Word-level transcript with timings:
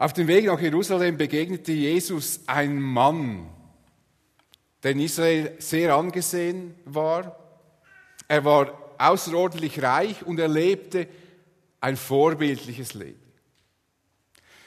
Auf 0.00 0.14
dem 0.14 0.28
Weg 0.28 0.46
nach 0.46 0.58
Jerusalem 0.58 1.18
begegnete 1.18 1.72
Jesus 1.72 2.40
ein 2.46 2.80
Mann, 2.80 3.50
der 4.82 4.92
in 4.92 5.00
Israel 5.00 5.52
sehr 5.58 5.94
angesehen 5.94 6.74
war. 6.86 7.36
Er 8.26 8.42
war 8.46 8.94
außerordentlich 8.96 9.82
reich 9.82 10.24
und 10.24 10.40
er 10.40 10.48
lebte 10.48 11.06
ein 11.82 11.98
vorbildliches 11.98 12.94
Leben. 12.94 13.20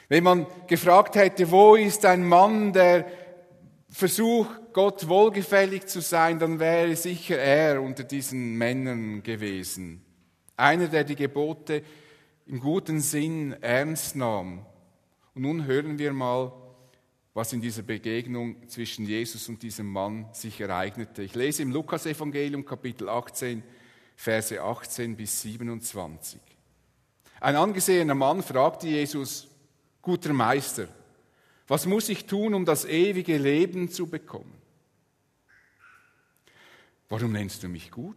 Wenn 0.08 0.22
man 0.22 0.46
gefragt 0.68 1.16
hätte, 1.16 1.50
wo 1.50 1.74
ist 1.74 2.04
ein 2.06 2.24
Mann, 2.24 2.72
der 2.72 3.04
versucht, 3.90 4.72
Gott 4.72 5.08
wohlgefällig 5.08 5.86
zu 5.86 6.00
sein, 6.00 6.38
dann 6.38 6.60
wäre 6.60 6.94
sicher 6.94 7.38
er 7.38 7.82
unter 7.82 8.04
diesen 8.04 8.54
Männern 8.54 9.24
gewesen. 9.24 10.04
Einer, 10.56 10.86
der 10.86 11.02
die 11.02 11.16
Gebote 11.16 11.82
im 12.46 12.60
guten 12.60 13.00
Sinn 13.00 13.56
ernst 13.60 14.14
nahm. 14.14 14.64
Und 15.34 15.42
nun 15.42 15.66
hören 15.66 15.98
wir 15.98 16.12
mal, 16.12 16.52
was 17.34 17.52
in 17.52 17.60
dieser 17.60 17.82
Begegnung 17.82 18.68
zwischen 18.68 19.06
Jesus 19.06 19.48
und 19.48 19.62
diesem 19.62 19.90
Mann 19.90 20.26
sich 20.32 20.60
ereignete. 20.60 21.22
Ich 21.22 21.34
lese 21.34 21.62
im 21.62 21.72
Lukasevangelium 21.72 22.64
Kapitel 22.64 23.08
18, 23.08 23.62
Verse 24.16 24.62
18 24.62 25.16
bis 25.16 25.42
27. 25.42 26.40
Ein 27.40 27.56
angesehener 27.56 28.14
Mann 28.14 28.42
fragte 28.42 28.86
Jesus, 28.86 29.48
guter 30.00 30.32
Meister, 30.32 30.88
was 31.66 31.86
muss 31.86 32.08
ich 32.08 32.26
tun, 32.26 32.54
um 32.54 32.64
das 32.64 32.84
ewige 32.84 33.36
Leben 33.36 33.90
zu 33.90 34.06
bekommen? 34.06 34.54
Warum 37.08 37.32
nennst 37.32 37.62
du 37.62 37.68
mich 37.68 37.90
gut? 37.90 38.16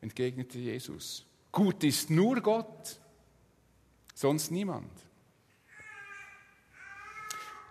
entgegnete 0.00 0.58
Jesus. 0.58 1.24
Gut 1.50 1.82
ist 1.82 2.10
nur 2.10 2.40
Gott, 2.40 3.00
sonst 4.14 4.50
niemand. 4.50 4.90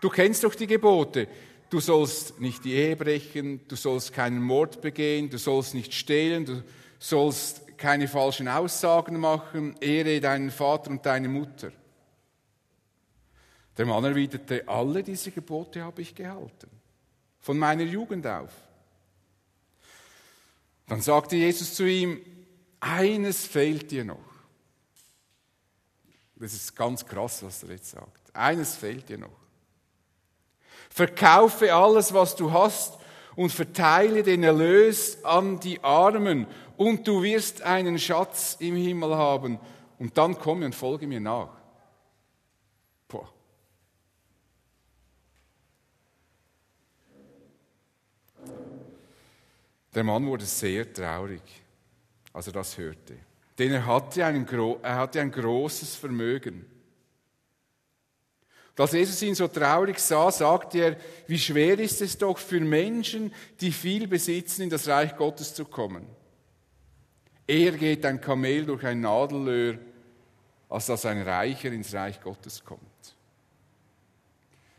Du 0.04 0.10
kennst 0.10 0.44
doch 0.44 0.54
die 0.54 0.68
Gebote. 0.68 1.30
Du 1.70 1.80
sollst 1.80 2.42
nicht 2.42 2.66
die 2.66 2.74
Ehe 2.74 2.98
brechen, 2.98 3.66
du 3.70 3.78
sollst 3.78 4.12
keinen 4.12 4.42
Mord 4.44 4.82
begehen, 4.82 5.30
du 5.30 5.38
sollst 5.38 5.74
nicht 5.74 5.94
stehlen, 5.94 6.44
du 6.44 6.62
sollst 7.00 7.78
keine 7.78 8.10
falschen 8.10 8.50
Aussagen 8.50 9.18
machen, 9.18 9.78
ehre 9.80 10.20
deinen 10.20 10.52
Vater 10.52 10.92
und 10.92 11.06
deine 11.06 11.30
Mutter. 11.30 11.72
Der 13.78 13.86
Mann 13.86 14.04
erwiderte, 14.04 14.68
alle 14.68 15.04
diese 15.04 15.32
Gebote 15.32 15.82
habe 15.82 16.02
ich 16.02 16.14
gehalten, 16.14 16.70
von 17.40 17.58
meiner 17.58 17.84
Jugend 17.84 18.28
auf. 18.28 18.52
Dann 20.86 21.00
sagte 21.00 21.38
Jesus 21.38 21.76
zu 21.76 21.88
ihm, 21.88 22.20
eines 22.82 23.46
fehlt 23.46 23.90
dir 23.90 24.04
noch. 24.04 24.34
Das 26.36 26.54
ist 26.54 26.76
ganz 26.76 27.06
krass, 27.06 27.42
was 27.42 27.64
er 27.64 27.70
jetzt 27.70 27.92
sagt. 27.92 28.36
Eines 28.36 28.76
fehlt 28.76 29.08
dir 29.08 29.18
noch. 29.18 29.43
Verkaufe 30.94 31.74
alles, 31.74 32.14
was 32.14 32.36
du 32.36 32.52
hast 32.52 33.00
und 33.36 33.52
verteile 33.52 34.22
den 34.22 34.44
Erlös 34.44 35.24
an 35.26 35.60
die 35.60 35.84
Armen 35.84 36.46
und 36.78 37.08
du 37.08 37.24
wirst 37.24 37.64
einen 37.64 37.98
Schatz 37.98 38.58
im 38.60 38.76
Himmel 38.76 39.16
haben 39.16 39.60
und 39.98 40.16
dann 40.16 40.38
komme 40.38 40.68
und 40.68 40.76
folge 40.76 41.08
mir 41.08 41.20
nach. 41.20 41.50
Boah. 43.08 43.28
Der 49.96 50.04
Mann 50.04 50.28
wurde 50.28 50.46
sehr 50.46 50.94
traurig, 50.94 51.42
als 52.34 52.46
er 52.46 52.54
das 52.54 52.78
hörte, 52.78 53.16
denn 53.58 53.72
er 53.72 53.84
hatte, 53.88 54.24
einen, 54.24 54.48
er 54.84 54.96
hatte 54.96 55.22
ein 55.22 55.32
großes 55.32 55.96
Vermögen. 55.96 56.73
Als 58.76 58.94
Jesus 58.94 59.22
ihn 59.22 59.36
so 59.36 59.48
traurig 59.48 60.00
sah, 60.00 60.32
sagte 60.32 60.80
er, 60.80 60.98
wie 61.28 61.38
schwer 61.38 61.78
ist 61.78 62.02
es 62.02 62.18
doch 62.18 62.38
für 62.38 62.60
Menschen, 62.60 63.34
die 63.62 63.72
viel 63.72 64.08
besitzen, 64.08 64.64
in 64.64 64.70
das 64.70 64.88
Reich 64.88 65.16
Gottes 65.16 65.54
zu 65.54 65.66
kommen. 65.66 66.08
Eher 67.46 67.74
geht 67.74 68.06
ein 68.06 68.20
Kamel 68.20 68.66
durch 68.66 68.84
ein 68.86 69.02
Nadelöhr, 69.02 69.78
als 70.70 70.88
dass 70.88 71.06
ein 71.06 71.22
Reicher 71.22 71.72
ins 71.72 71.94
Reich 71.94 72.20
Gottes 72.20 72.64
kommt. 72.64 72.82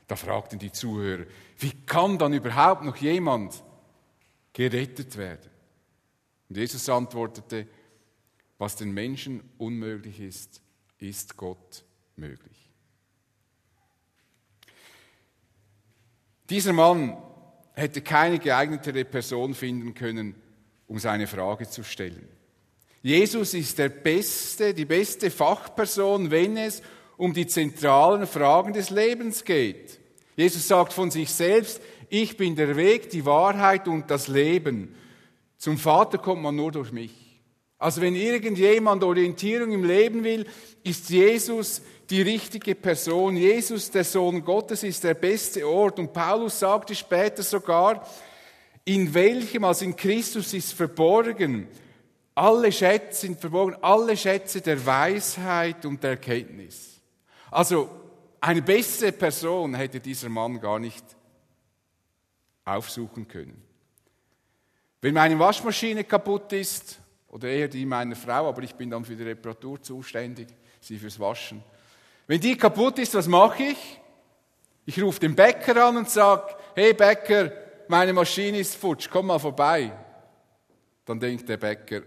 Da 0.09 0.16
fragten 0.16 0.59
die 0.59 0.72
Zuhörer, 0.72 1.25
wie 1.59 1.72
kann 1.87 2.19
dann 2.19 2.32
überhaupt 2.32 2.82
noch 2.82 2.97
jemand 2.97 3.62
gerettet 4.53 5.16
werden? 5.16 5.50
Und 6.49 6.56
Jesus 6.56 6.88
antwortete, 6.88 7.69
was 8.59 8.76
den 8.76 8.93
Menschen 8.93 9.41
unmöglich 9.56 10.21
ist, 10.21 10.61
ist 10.99 11.37
Gott 11.37 11.84
möglich. 12.16 12.63
Dieser 16.50 16.72
Mann 16.72 17.16
hätte 17.75 18.03
keine 18.03 18.38
geeignetere 18.38 19.05
Person 19.05 19.55
finden 19.55 19.94
können, 19.94 20.34
um 20.87 20.99
seine 20.99 21.27
Frage 21.27 21.69
zu 21.69 21.82
stellen. 21.82 22.28
Jesus 23.03 23.55
ist 23.55 23.78
der 23.78 23.88
beste, 23.88 24.72
die 24.72 24.84
beste 24.84 25.31
Fachperson, 25.31 26.31
wenn 26.31 26.56
es 26.56 26.82
um 27.16 27.32
die 27.32 27.47
zentralen 27.47 28.27
Fragen 28.27 28.72
des 28.72 28.91
Lebens 28.91 29.44
geht. 29.44 30.00
Jesus 30.37 30.66
sagt 30.66 30.93
von 30.93 31.10
sich 31.10 31.31
selbst, 31.31 31.81
ich 32.09 32.37
bin 32.37 32.56
der 32.56 32.76
Weg, 32.76 33.11
die 33.11 33.25
Wahrheit 33.25 33.88
und 33.88 34.11
das 34.11 34.28
Leben. 34.28 34.94
Zum 35.59 35.78
Vater 35.78 36.19
kommt 36.19 36.43
man 36.43 36.56
nur 36.56 36.72
durch 36.72 36.93
mich. 36.93 37.12
Also 37.78 38.00
wenn 38.00 38.15
irgendjemand 38.15 39.03
Orientierung 39.03 39.72
im 39.72 39.84
Leben 39.84 40.25
will, 40.25 40.47
ist 40.82 41.11
Jesus 41.11 41.82
die 42.10 42.22
richtige 42.22 42.75
Person. 42.75 43.37
Jesus, 43.37 43.91
der 43.91 44.04
Sohn 44.04 44.44
Gottes, 44.44 44.82
ist 44.82 45.04
der 45.04 45.15
beste 45.15 45.66
Ort. 45.66 45.98
Und 45.98 46.12
Paulus 46.12 46.59
sagte 46.59 46.94
später 46.94 47.42
sogar, 47.42 48.06
in 48.84 49.12
welchem, 49.15 49.65
also 49.65 49.84
in 49.84 49.97
Christus 49.97 50.53
ist 50.53 50.75
verborgen, 50.75 51.69
alle 52.34 52.70
Schätze 52.70 53.22
sind 53.22 53.41
verborgen, 53.41 53.76
alle 53.81 54.16
Schätze 54.16 54.60
der 54.60 54.84
Weisheit 54.84 55.87
und 55.87 56.03
der 56.03 56.10
Erkenntnis. 56.10 57.00
Also 57.50 57.88
eine 58.41 58.60
bessere 58.60 59.12
Person 59.12 59.75
hätte 59.75 60.00
dieser 60.00 60.28
Mann 60.28 60.60
gar 60.60 60.78
nicht 60.78 61.04
aufsuchen 62.64 63.26
können. 63.28 63.62
Wenn 65.00 65.14
meine 65.14 65.38
Waschmaschine 65.38 66.04
kaputt 66.04 66.53
ist, 66.53 66.98
oder 67.28 67.48
eher 67.48 67.66
die 67.66 67.84
meiner 67.84 68.14
Frau, 68.14 68.48
aber 68.48 68.62
ich 68.62 68.75
bin 68.76 68.91
dann 68.91 69.04
für 69.04 69.16
die 69.16 69.25
Reparatur 69.25 69.82
zuständig, 69.82 70.48
sie 70.81 70.98
fürs 70.98 71.19
Waschen, 71.19 71.64
wenn 72.27 72.41
die 72.41 72.57
kaputt 72.57 72.99
ist, 72.99 73.15
was 73.15 73.29
mache 73.29 73.62
ich? 73.62 74.01
Ich 74.87 75.01
rufe 75.03 75.21
den 75.21 75.35
Bäcker 75.35 75.87
an 75.87 75.97
und 75.97 76.11
sage, 76.11 76.55
hey 76.75 76.93
Bäcker, 76.93 77.53
meine 77.89 78.12
Maschine 78.12 78.59
ist 78.59 78.77
futsch, 78.77 79.09
komm 79.11 79.27
mal 79.27 79.39
vorbei. 79.39 79.93
Dann 81.05 81.21
denkt 81.21 81.49
der 81.49 81.57
Bäcker, 81.57 82.03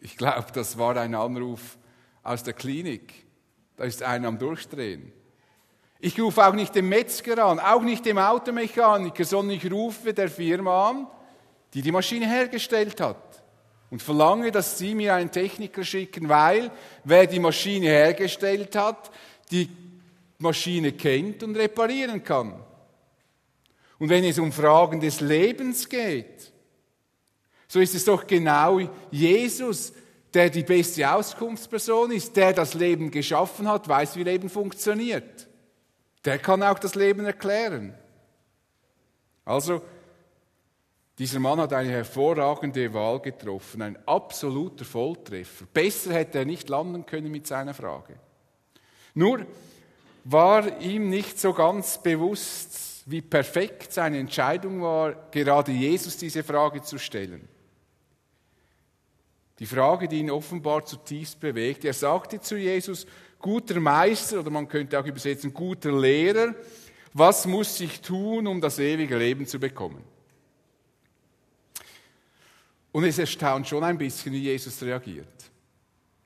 ich 0.00 0.16
glaube, 0.16 0.46
das 0.52 0.76
war 0.78 0.96
ein 0.96 1.14
Anruf 1.14 1.78
aus 2.22 2.42
der 2.42 2.54
Klinik. 2.54 3.14
Da 3.76 3.84
ist 3.84 4.02
einer 4.02 4.28
am 4.28 4.38
Durchdrehen. 4.38 5.12
Ich 6.00 6.18
rufe 6.18 6.46
auch 6.46 6.54
nicht 6.54 6.74
den 6.74 6.88
Metzger 6.88 7.44
an, 7.44 7.60
auch 7.60 7.82
nicht 7.82 8.06
den 8.06 8.18
Automechaniker, 8.18 9.24
sondern 9.24 9.56
ich 9.56 9.70
rufe 9.70 10.14
der 10.14 10.28
Firma 10.28 10.90
an, 10.90 11.06
die 11.74 11.82
die 11.82 11.92
Maschine 11.92 12.26
hergestellt 12.26 13.00
hat 13.00 13.42
und 13.90 14.02
verlange, 14.02 14.50
dass 14.50 14.78
sie 14.78 14.94
mir 14.94 15.14
einen 15.14 15.30
Techniker 15.30 15.84
schicken, 15.84 16.28
weil 16.28 16.70
wer 17.04 17.26
die 17.26 17.40
Maschine 17.40 17.86
hergestellt 17.86 18.76
hat, 18.76 19.10
die 19.50 19.68
Maschine 20.38 20.92
kennt 20.92 21.42
und 21.42 21.56
reparieren 21.56 22.22
kann. 22.22 22.54
Und 23.98 24.08
wenn 24.08 24.24
es 24.24 24.38
um 24.38 24.52
Fragen 24.52 25.00
des 25.00 25.20
Lebens 25.20 25.88
geht, 25.88 26.52
so 27.68 27.80
ist 27.80 27.94
es 27.94 28.04
doch 28.04 28.26
genau 28.26 28.80
Jesus, 29.10 29.92
der 30.32 30.48
die 30.50 30.62
beste 30.62 31.12
Auskunftsperson 31.12 32.12
ist, 32.12 32.36
der 32.36 32.52
das 32.52 32.74
Leben 32.74 33.10
geschaffen 33.10 33.68
hat, 33.68 33.88
weiß, 33.88 34.16
wie 34.16 34.22
Leben 34.22 34.48
funktioniert. 34.48 35.48
Der 36.24 36.38
kann 36.38 36.62
auch 36.62 36.78
das 36.78 36.94
Leben 36.94 37.24
erklären. 37.24 37.94
Also, 39.44 39.82
dieser 41.18 41.40
Mann 41.40 41.60
hat 41.60 41.72
eine 41.72 41.90
hervorragende 41.90 42.94
Wahl 42.94 43.20
getroffen, 43.20 43.82
ein 43.82 43.98
absoluter 44.06 44.84
Volltreffer. 44.84 45.66
Besser 45.72 46.14
hätte 46.14 46.38
er 46.38 46.44
nicht 46.44 46.68
landen 46.68 47.04
können 47.04 47.30
mit 47.30 47.46
seiner 47.46 47.74
Frage. 47.74 48.14
Nur 49.14 49.46
war 50.24 50.80
ihm 50.80 51.08
nicht 51.08 51.38
so 51.38 51.52
ganz 51.52 52.02
bewusst, 52.02 53.02
wie 53.06 53.22
perfekt 53.22 53.92
seine 53.92 54.18
Entscheidung 54.18 54.82
war, 54.82 55.14
gerade 55.30 55.72
Jesus 55.72 56.16
diese 56.16 56.44
Frage 56.44 56.82
zu 56.82 56.98
stellen. 56.98 57.48
Die 59.58 59.66
Frage, 59.66 60.08
die 60.08 60.20
ihn 60.20 60.30
offenbar 60.30 60.84
zutiefst 60.84 61.38
bewegt. 61.40 61.84
Er 61.84 61.92
sagte 61.92 62.40
zu 62.40 62.56
Jesus, 62.56 63.06
guter 63.38 63.78
Meister, 63.80 64.40
oder 64.40 64.50
man 64.50 64.68
könnte 64.68 64.98
auch 64.98 65.04
übersetzen, 65.04 65.52
guter 65.52 65.92
Lehrer, 65.92 66.54
was 67.12 67.46
muss 67.46 67.80
ich 67.80 68.00
tun, 68.00 68.46
um 68.46 68.60
das 68.60 68.78
ewige 68.78 69.18
Leben 69.18 69.46
zu 69.46 69.58
bekommen? 69.58 70.02
Und 72.92 73.04
es 73.04 73.18
erstaunt 73.18 73.68
schon 73.68 73.84
ein 73.84 73.98
bisschen, 73.98 74.32
wie 74.32 74.42
Jesus 74.42 74.82
reagiert. 74.82 75.26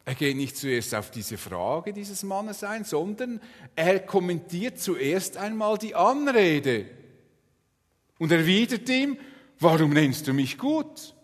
Er 0.06 0.14
geht 0.14 0.36
nicht 0.36 0.56
zuerst 0.56 0.94
auf 0.94 1.10
diese 1.10 1.38
Frage 1.38 1.92
dieses 1.92 2.22
Mannes 2.22 2.62
ein, 2.62 2.84
sondern 2.84 3.40
er 3.74 4.00
kommentiert 4.00 4.78
zuerst 4.78 5.38
einmal 5.38 5.78
die 5.78 5.94
Anrede 5.94 6.86
und 8.18 8.30
erwidert 8.30 8.88
ihm, 8.88 9.18
warum 9.58 9.90
nennst 9.90 10.26
du 10.26 10.34
mich 10.34 10.58
gut? 10.58 11.14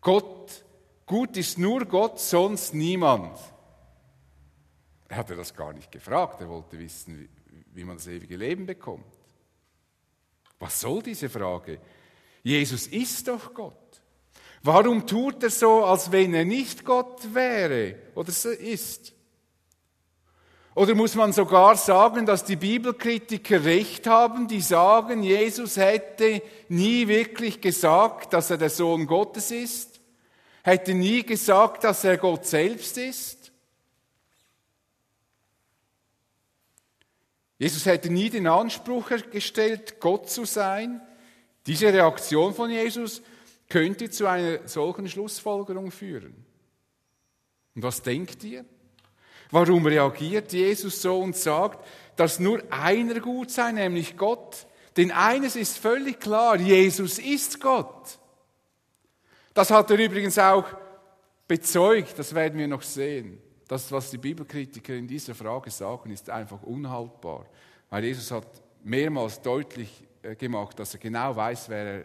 Gott, 0.00 0.64
gut 1.04 1.36
ist 1.36 1.58
nur 1.58 1.84
Gott, 1.84 2.18
sonst 2.18 2.72
niemand. 2.72 3.38
Er 5.08 5.16
hatte 5.18 5.36
das 5.36 5.54
gar 5.54 5.72
nicht 5.72 5.92
gefragt, 5.92 6.40
er 6.40 6.48
wollte 6.48 6.78
wissen, 6.78 7.28
wie, 7.72 7.84
man 7.84 7.96
das 7.96 8.06
ewige 8.06 8.36
Leben 8.36 8.64
bekommt. 8.64 9.12
Was 10.58 10.80
soll 10.80 11.02
diese 11.02 11.28
Frage? 11.28 11.80
Jesus 12.42 12.86
ist 12.86 13.28
doch 13.28 13.52
Gott. 13.52 13.79
Warum 14.62 15.06
tut 15.06 15.42
er 15.42 15.50
so, 15.50 15.84
als 15.84 16.12
wenn 16.12 16.34
er 16.34 16.44
nicht 16.44 16.84
Gott 16.84 17.34
wäre 17.34 17.96
oder 18.14 18.30
ist? 18.58 19.14
Oder 20.74 20.94
muss 20.94 21.14
man 21.14 21.32
sogar 21.32 21.76
sagen, 21.76 22.26
dass 22.26 22.44
die 22.44 22.56
Bibelkritiker 22.56 23.64
recht 23.64 24.06
haben, 24.06 24.48
die 24.48 24.60
sagen, 24.60 25.22
Jesus 25.22 25.76
hätte 25.76 26.42
nie 26.68 27.08
wirklich 27.08 27.60
gesagt, 27.60 28.32
dass 28.32 28.50
er 28.50 28.58
der 28.58 28.70
Sohn 28.70 29.06
Gottes 29.06 29.50
ist, 29.50 30.00
hätte 30.62 30.94
nie 30.94 31.22
gesagt, 31.22 31.84
dass 31.84 32.04
er 32.04 32.18
Gott 32.18 32.46
selbst 32.46 32.98
ist? 32.98 33.52
Jesus 37.58 37.84
hätte 37.84 38.10
nie 38.10 38.30
den 38.30 38.46
Anspruch 38.46 39.10
gestellt, 39.30 40.00
Gott 40.00 40.30
zu 40.30 40.46
sein. 40.46 41.02
Diese 41.66 41.92
Reaktion 41.92 42.54
von 42.54 42.70
Jesus 42.70 43.20
könnte 43.70 44.10
zu 44.10 44.26
einer 44.26 44.68
solchen 44.68 45.08
Schlussfolgerung 45.08 45.90
führen. 45.90 46.44
Und 47.74 47.82
was 47.82 48.02
denkt 48.02 48.44
ihr? 48.44 48.66
Warum 49.50 49.86
reagiert 49.86 50.52
Jesus 50.52 51.00
so 51.00 51.20
und 51.20 51.36
sagt, 51.36 51.84
dass 52.16 52.38
nur 52.38 52.62
einer 52.70 53.20
gut 53.20 53.50
sei, 53.50 53.72
nämlich 53.72 54.16
Gott? 54.16 54.66
Denn 54.96 55.10
eines 55.10 55.56
ist 55.56 55.78
völlig 55.78 56.20
klar, 56.20 56.56
Jesus 56.56 57.18
ist 57.18 57.60
Gott. 57.60 58.18
Das 59.54 59.70
hat 59.70 59.90
er 59.90 59.98
übrigens 59.98 60.38
auch 60.38 60.66
bezeugt, 61.48 62.18
das 62.18 62.34
werden 62.34 62.58
wir 62.58 62.68
noch 62.68 62.82
sehen. 62.82 63.40
Das, 63.66 63.90
was 63.90 64.10
die 64.10 64.18
Bibelkritiker 64.18 64.94
in 64.94 65.06
dieser 65.06 65.34
Frage 65.34 65.70
sagen, 65.70 66.10
ist 66.10 66.28
einfach 66.28 66.62
unhaltbar. 66.62 67.46
Weil 67.88 68.04
Jesus 68.04 68.30
hat 68.30 68.46
mehrmals 68.82 69.40
deutlich 69.40 70.04
äh, 70.22 70.34
gemacht, 70.34 70.78
dass 70.78 70.94
er 70.94 71.00
genau 71.00 71.34
weiß, 71.34 71.68
wer 71.68 71.84
er 71.84 72.04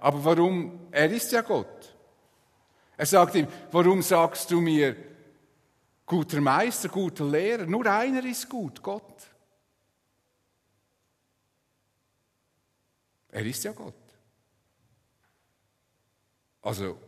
aber 0.00 0.24
warum? 0.24 0.88
Er 0.90 1.10
ist 1.10 1.30
ja 1.30 1.42
Gott. 1.42 1.94
Er 2.96 3.06
sagt 3.06 3.34
ihm, 3.34 3.46
warum 3.70 4.02
sagst 4.02 4.50
du 4.50 4.60
mir, 4.60 4.96
guter 6.04 6.40
Meister, 6.40 6.88
guter 6.88 7.24
Lehrer? 7.24 7.66
Nur 7.66 7.86
einer 7.86 8.24
ist 8.24 8.48
gut, 8.48 8.82
Gott. 8.82 9.26
Er 13.28 13.46
ist 13.46 13.62
ja 13.62 13.72
Gott. 13.72 13.94
Also, 16.62 16.98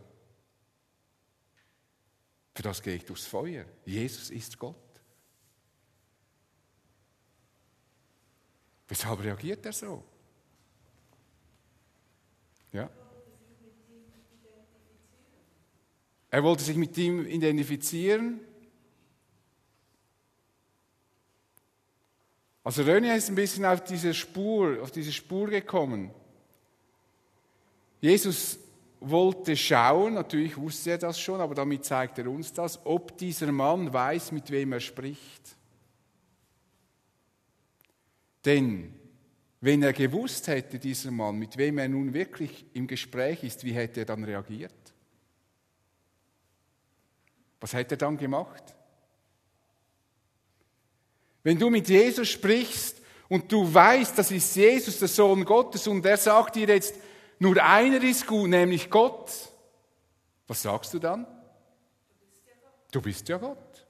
für 2.55 2.63
das 2.63 2.81
gehe 2.83 2.95
ich 2.95 3.05
durchs 3.05 3.27
Feuer. 3.27 3.65
Jesus 3.85 4.31
ist 4.31 4.59
Gott. 4.59 4.77
Weshalb 8.89 9.21
reagiert 9.21 9.65
er 9.67 9.73
so? 9.73 10.05
Ja. 12.73 12.89
Er 16.31 16.43
wollte 16.43 16.63
sich 16.63 16.77
mit 16.77 16.97
ihm 16.97 17.27
identifizieren. 17.27 18.41
Also 22.65 22.83
Rönia 22.83 23.15
ist 23.15 23.29
ein 23.29 23.35
bisschen 23.35 23.67
auf 23.67 23.85
diese 23.85 24.15
Spur, 24.15 24.83
auf 24.83 24.91
diese 24.91 25.13
Spur 25.13 25.49
gekommen. 25.49 26.11
Jesus 28.01 28.59
wollte 29.01 29.57
schauen, 29.57 30.15
natürlich 30.15 30.57
wusste 30.57 30.93
er 30.93 30.99
das 30.99 31.21
schon, 31.21 31.41
aber 31.41 31.55
damit 31.55 31.85
zeigt 31.85 32.19
er 32.19 32.29
uns 32.29 32.53
das, 32.53 32.85
ob 32.87 33.19
dieser 33.19 33.51
Mann 33.51 33.93
weiß, 33.93 34.33
mit 34.33 34.51
wem 34.51 34.73
er 34.73 34.81
spricht. 34.81 35.57
Denn 38.45 38.95
wenn 39.63 39.81
er 39.85 39.93
gewusst 39.93 40.49
hätte, 40.49 40.81
dieser 40.81 41.13
Mann, 41.13 41.37
mit 41.37 41.57
wem 41.57 41.79
er 41.79 41.89
nun 41.89 42.13
wirklich 42.13 42.67
im 42.75 42.89
Gespräch 42.89 43.45
ist, 43.45 43.63
wie 43.63 43.73
hätte 43.73 44.01
er 44.01 44.07
dann 44.07 44.25
reagiert? 44.25 44.75
Was 47.61 47.73
hätte 47.73 47.95
er 47.95 47.99
dann 47.99 48.17
gemacht? 48.17 48.75
Wenn 51.45 51.61
du 51.61 51.71
mit 51.71 51.89
Jesus 51.89 52.29
sprichst 52.29 53.01
und 53.29 53.53
du 53.53 53.73
weißt, 53.73 54.19
das 54.19 54.33
ist 54.33 54.57
Jesus, 54.57 54.99
der 54.99 55.07
Sohn 55.07 55.45
Gottes, 55.45 55.87
und 55.87 56.05
er 56.05 56.17
sagt 56.17 56.57
dir 56.57 56.67
jetzt, 56.67 56.97
nur 57.39 57.57
einer 57.63 58.03
ist 58.03 58.27
gut, 58.27 58.51
nämlich 58.51 58.91
Gott, 58.91 59.31
was 60.49 60.61
sagst 60.61 60.93
du 60.93 60.99
dann? 60.99 61.25
Du 62.91 63.01
bist 63.01 63.29
ja 63.29 63.39
Gott. 63.39 63.87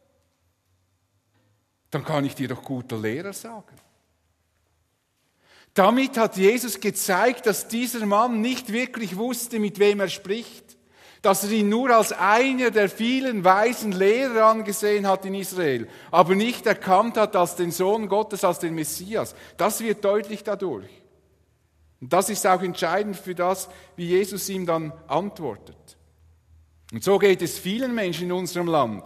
Dann 1.91 2.05
kann 2.05 2.27
ich 2.27 2.35
dir 2.35 2.49
doch 2.49 2.63
guter 2.63 2.99
Lehrer 2.99 3.33
sagen. 3.33 3.77
Damit 5.75 6.19
hat 6.19 6.37
Jesus 6.37 6.81
gezeigt, 6.81 7.47
dass 7.47 7.69
dieser 7.69 8.05
Mann 8.05 8.41
nicht 8.41 8.73
wirklich 8.73 9.17
wusste, 9.17 9.59
mit 9.59 9.79
wem 9.79 10.01
er 10.01 10.09
spricht, 10.09 10.77
dass 11.23 11.45
er 11.45 11.53
ihn 11.53 11.69
nur 11.69 11.91
als 11.91 12.13
einer 12.13 12.71
der 12.71 12.91
vielen 12.91 13.45
weisen 13.45 13.93
Lehrer 13.93 14.47
angesehen 14.47 15.07
hat 15.07 15.25
in 15.25 15.35
Israel, 15.35 15.89
aber 16.11 16.35
nicht 16.35 16.67
erkannt 16.67 17.17
hat 17.17 17.37
als 17.37 17.55
den 17.55 17.71
Sohn 17.71 18.09
Gottes, 18.09 18.45
als 18.45 18.59
den 18.59 18.75
Messias. 18.75 19.35
Das 19.57 19.81
wird 19.81 20.05
deutlich 20.05 20.43
dadurch. 20.43 20.91
Und 22.00 22.12
das 22.12 22.29
ist 22.29 22.47
auch 22.47 22.61
entscheidend 22.61 23.17
für 23.17 23.35
das, 23.35 23.69
wie 23.95 24.07
Jesus 24.07 24.49
ihm 24.49 24.67
dann 24.67 24.93
antwortet. 25.07 25.97
Und 26.93 27.05
so 27.05 27.19
geht 27.19 27.41
es 27.41 27.59
vielen 27.59 27.95
Menschen 27.95 28.25
in 28.25 28.33
unserem 28.33 28.67
Land. 28.67 29.05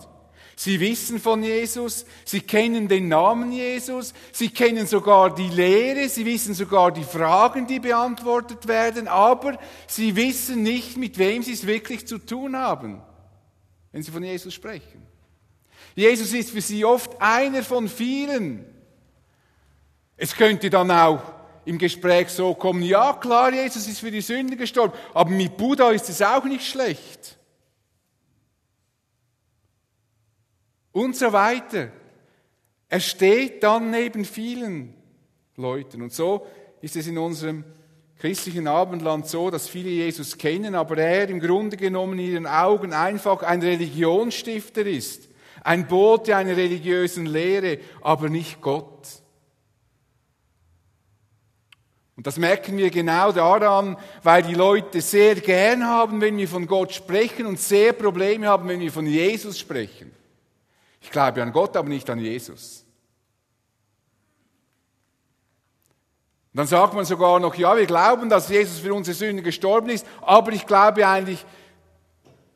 Sie 0.58 0.80
wissen 0.80 1.20
von 1.20 1.42
Jesus, 1.42 2.06
sie 2.24 2.40
kennen 2.40 2.88
den 2.88 3.08
Namen 3.08 3.52
Jesus, 3.52 4.14
sie 4.32 4.48
kennen 4.48 4.86
sogar 4.86 5.34
die 5.34 5.48
Lehre, 5.48 6.08
sie 6.08 6.24
wissen 6.24 6.54
sogar 6.54 6.92
die 6.92 7.04
Fragen, 7.04 7.66
die 7.66 7.78
beantwortet 7.78 8.66
werden, 8.66 9.06
aber 9.06 9.58
sie 9.86 10.16
wissen 10.16 10.62
nicht, 10.62 10.96
mit 10.96 11.18
wem 11.18 11.42
sie 11.42 11.52
es 11.52 11.66
wirklich 11.66 12.06
zu 12.06 12.16
tun 12.16 12.56
haben, 12.56 13.02
wenn 13.92 14.02
sie 14.02 14.10
von 14.10 14.24
Jesus 14.24 14.54
sprechen. 14.54 15.06
Jesus 15.94 16.32
ist 16.32 16.50
für 16.50 16.62
sie 16.62 16.86
oft 16.86 17.20
einer 17.20 17.62
von 17.62 17.86
vielen. 17.86 18.64
Es 20.16 20.34
könnte 20.34 20.70
dann 20.70 20.90
auch 20.90 21.20
im 21.66 21.76
Gespräch 21.76 22.30
so 22.30 22.54
kommen, 22.54 22.82
ja 22.82 23.12
klar, 23.12 23.52
Jesus 23.52 23.86
ist 23.86 24.00
für 24.00 24.10
die 24.10 24.22
Sünde 24.22 24.56
gestorben, 24.56 24.94
aber 25.12 25.30
mit 25.30 25.58
Buddha 25.58 25.90
ist 25.90 26.08
es 26.08 26.22
auch 26.22 26.44
nicht 26.44 26.66
schlecht. 26.66 27.35
Und 30.96 31.14
so 31.14 31.30
weiter. 31.30 31.90
Er 32.88 33.00
steht 33.00 33.62
dann 33.62 33.90
neben 33.90 34.24
vielen 34.24 34.94
Leuten. 35.56 36.00
Und 36.00 36.14
so 36.14 36.46
ist 36.80 36.96
es 36.96 37.06
in 37.06 37.18
unserem 37.18 37.64
christlichen 38.18 38.66
Abendland 38.66 39.26
so, 39.26 39.50
dass 39.50 39.68
viele 39.68 39.90
Jesus 39.90 40.38
kennen, 40.38 40.74
aber 40.74 40.96
er 40.96 41.28
im 41.28 41.38
Grunde 41.38 41.76
genommen 41.76 42.18
in 42.18 42.32
ihren 42.32 42.46
Augen 42.46 42.94
einfach 42.94 43.42
ein 43.42 43.60
Religionsstifter 43.60 44.86
ist, 44.86 45.28
ein 45.62 45.86
Bote 45.86 46.34
einer 46.34 46.56
religiösen 46.56 47.26
Lehre, 47.26 47.78
aber 48.00 48.30
nicht 48.30 48.62
Gott. 48.62 49.06
Und 52.16 52.26
das 52.26 52.38
merken 52.38 52.78
wir 52.78 52.88
genau 52.88 53.32
daran, 53.32 53.98
weil 54.22 54.44
die 54.44 54.54
Leute 54.54 55.02
sehr 55.02 55.34
gern 55.34 55.84
haben, 55.86 56.22
wenn 56.22 56.38
wir 56.38 56.48
von 56.48 56.66
Gott 56.66 56.94
sprechen 56.94 57.44
und 57.44 57.60
sehr 57.60 57.92
Probleme 57.92 58.46
haben, 58.48 58.66
wenn 58.68 58.80
wir 58.80 58.90
von 58.90 59.04
Jesus 59.04 59.58
sprechen. 59.58 60.16
Ich 61.06 61.12
glaube 61.12 61.40
an 61.40 61.52
Gott, 61.52 61.76
aber 61.76 61.88
nicht 61.88 62.10
an 62.10 62.18
Jesus. 62.18 62.84
Und 66.52 66.58
dann 66.58 66.66
sagt 66.66 66.94
man 66.94 67.04
sogar 67.04 67.38
noch, 67.38 67.54
ja, 67.54 67.76
wir 67.76 67.86
glauben, 67.86 68.28
dass 68.28 68.48
Jesus 68.48 68.80
für 68.80 68.92
unsere 68.92 69.14
Sünden 69.14 69.44
gestorben 69.44 69.88
ist, 69.90 70.04
aber 70.20 70.50
ich 70.50 70.66
glaube 70.66 71.06
eigentlich 71.06 71.46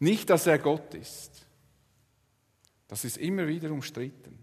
nicht, 0.00 0.28
dass 0.30 0.48
er 0.48 0.58
Gott 0.58 0.94
ist. 0.94 1.46
Das 2.88 3.04
ist 3.04 3.18
immer 3.18 3.46
wieder 3.46 3.70
umstritten. 3.70 4.36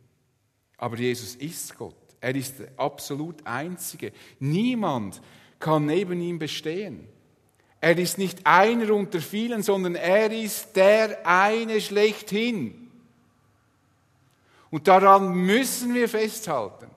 Aber 0.78 0.96
Jesus 0.96 1.36
ist 1.36 1.78
Gott. 1.78 1.98
Er 2.22 2.34
ist 2.34 2.60
der 2.60 2.70
absolut 2.78 3.46
Einzige. 3.46 4.14
Niemand 4.40 5.22
kann 5.60 5.86
neben 5.86 6.22
ihm 6.22 6.40
bestehen. 6.40 7.10
Er 7.82 7.98
ist 7.98 8.18
nicht 8.18 8.40
einer 8.46 8.94
unter 8.94 9.20
vielen, 9.20 9.64
sondern 9.64 9.96
er 9.96 10.32
ist 10.32 10.78
der 10.78 11.28
eine 11.28 11.82
schlechthin. 11.82 12.87
Und 14.70 14.88
daran 14.88 15.34
müssen 15.34 15.94
wir 15.94 16.10
festhalten. 16.10 16.90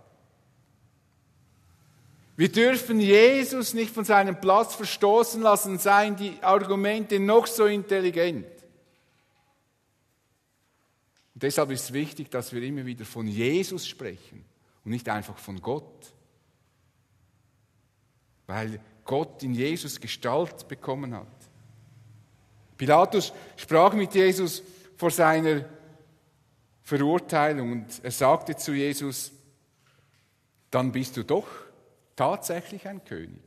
Wir 2.37 2.50
dürfen 2.50 3.00
Jesus 3.00 3.75
nicht 3.75 3.93
von 3.93 4.05
seinem 4.05 4.41
Platz 4.41 4.75
verstoßen 4.75 5.43
lassen, 5.43 5.79
seien 5.79 6.17
die 6.17 6.43
Argumente 6.43 7.21
noch 7.21 7.47
so 7.47 7.67
intelligent. 7.67 8.47
Und 11.35 11.43
deshalb 11.43 11.71
ist 11.71 11.85
es 11.85 11.93
wichtig, 11.93 12.31
dass 12.31 12.53
wir 12.53 12.62
immer 12.62 12.87
wieder 12.87 13.05
von 13.05 13.29
Jesus 13.29 13.87
sprechen 13.87 14.45
und 14.85 14.91
nicht 14.91 15.09
einfach 15.09 15.37
von 15.37 15.61
Gott. 15.61 16.15
Weil 18.47 18.81
Gott 19.05 19.43
in 19.43 19.55
Jesus 19.55 20.00
Gestalt 20.00 20.67
bekommen 20.67 21.15
hat. 21.15 21.27
Pilatus 22.79 23.35
sprach 23.57 23.93
mit 23.93 24.15
Jesus 24.15 24.62
vor 24.97 25.11
seiner 25.11 25.67
Verurteilung 26.90 27.70
und 27.70 27.87
er 28.02 28.11
sagte 28.11 28.56
zu 28.56 28.73
Jesus, 28.73 29.30
dann 30.73 30.90
bist 30.90 31.16
du 31.16 31.23
doch 31.23 31.47
tatsächlich 32.16 32.88
ein 32.88 33.04
König. 33.04 33.44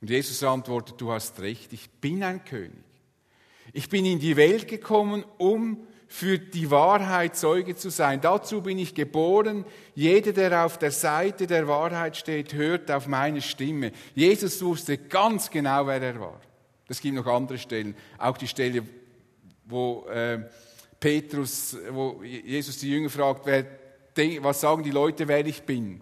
Und 0.00 0.08
Jesus 0.08 0.42
antwortet, 0.42 0.98
du 0.98 1.12
hast 1.12 1.40
recht, 1.40 1.74
ich 1.74 1.90
bin 1.90 2.22
ein 2.22 2.42
König. 2.42 2.72
Ich 3.74 3.90
bin 3.90 4.06
in 4.06 4.18
die 4.18 4.36
Welt 4.36 4.66
gekommen, 4.66 5.24
um 5.36 5.86
für 6.08 6.38
die 6.38 6.70
Wahrheit 6.70 7.36
Zeuge 7.36 7.76
zu 7.76 7.90
sein. 7.90 8.20
Dazu 8.22 8.62
bin 8.62 8.78
ich 8.78 8.94
geboren. 8.94 9.66
Jeder, 9.94 10.32
der 10.32 10.64
auf 10.64 10.78
der 10.78 10.90
Seite 10.90 11.46
der 11.46 11.68
Wahrheit 11.68 12.16
steht, 12.16 12.54
hört 12.54 12.90
auf 12.90 13.08
meine 13.08 13.42
Stimme. 13.42 13.92
Jesus 14.14 14.62
wusste 14.62 14.96
ganz 14.96 15.50
genau, 15.50 15.86
wer 15.86 16.00
er 16.00 16.18
war. 16.18 16.40
Es 16.88 17.00
gibt 17.00 17.14
noch 17.14 17.26
andere 17.26 17.58
Stellen. 17.58 17.94
Auch 18.16 18.38
die 18.38 18.48
Stelle, 18.48 18.84
wo 19.66 20.06
äh, 20.08 20.48
Petrus, 21.04 21.76
wo 21.90 22.22
Jesus 22.22 22.78
die 22.78 22.88
Jünger 22.88 23.10
fragt, 23.10 23.44
wer, 23.44 23.66
was 24.42 24.62
sagen 24.62 24.82
die 24.82 24.90
Leute, 24.90 25.28
wer 25.28 25.44
ich 25.44 25.62
bin? 25.62 26.00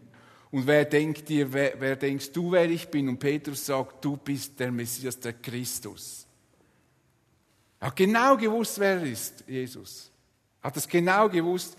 Und 0.53 0.65
wer 0.65 0.85
denkt 0.85 1.29
dir, 1.29 1.53
wer, 1.53 1.75
wer 1.81 1.97
denkst 1.97 2.31
du, 2.31 2.53
wer 2.53 2.71
ich 2.71 2.87
bin? 2.87 3.09
Und 3.09 3.19
Petrus 3.19 3.67
sagt, 3.67 4.05
du 4.05 4.17
bist 4.17 4.61
der 4.61 4.71
Messias, 4.71 5.19
der 5.19 5.33
Christus. 5.33 6.25
Er 7.81 7.89
hat 7.89 7.97
genau 7.97 8.37
gewusst, 8.37 8.79
wer 8.79 8.99
er 8.99 9.03
ist, 9.03 9.43
Jesus. 9.49 10.09
Er 10.63 10.69
hat 10.69 10.77
es 10.77 10.87
genau 10.87 11.29
gewusst. 11.29 11.77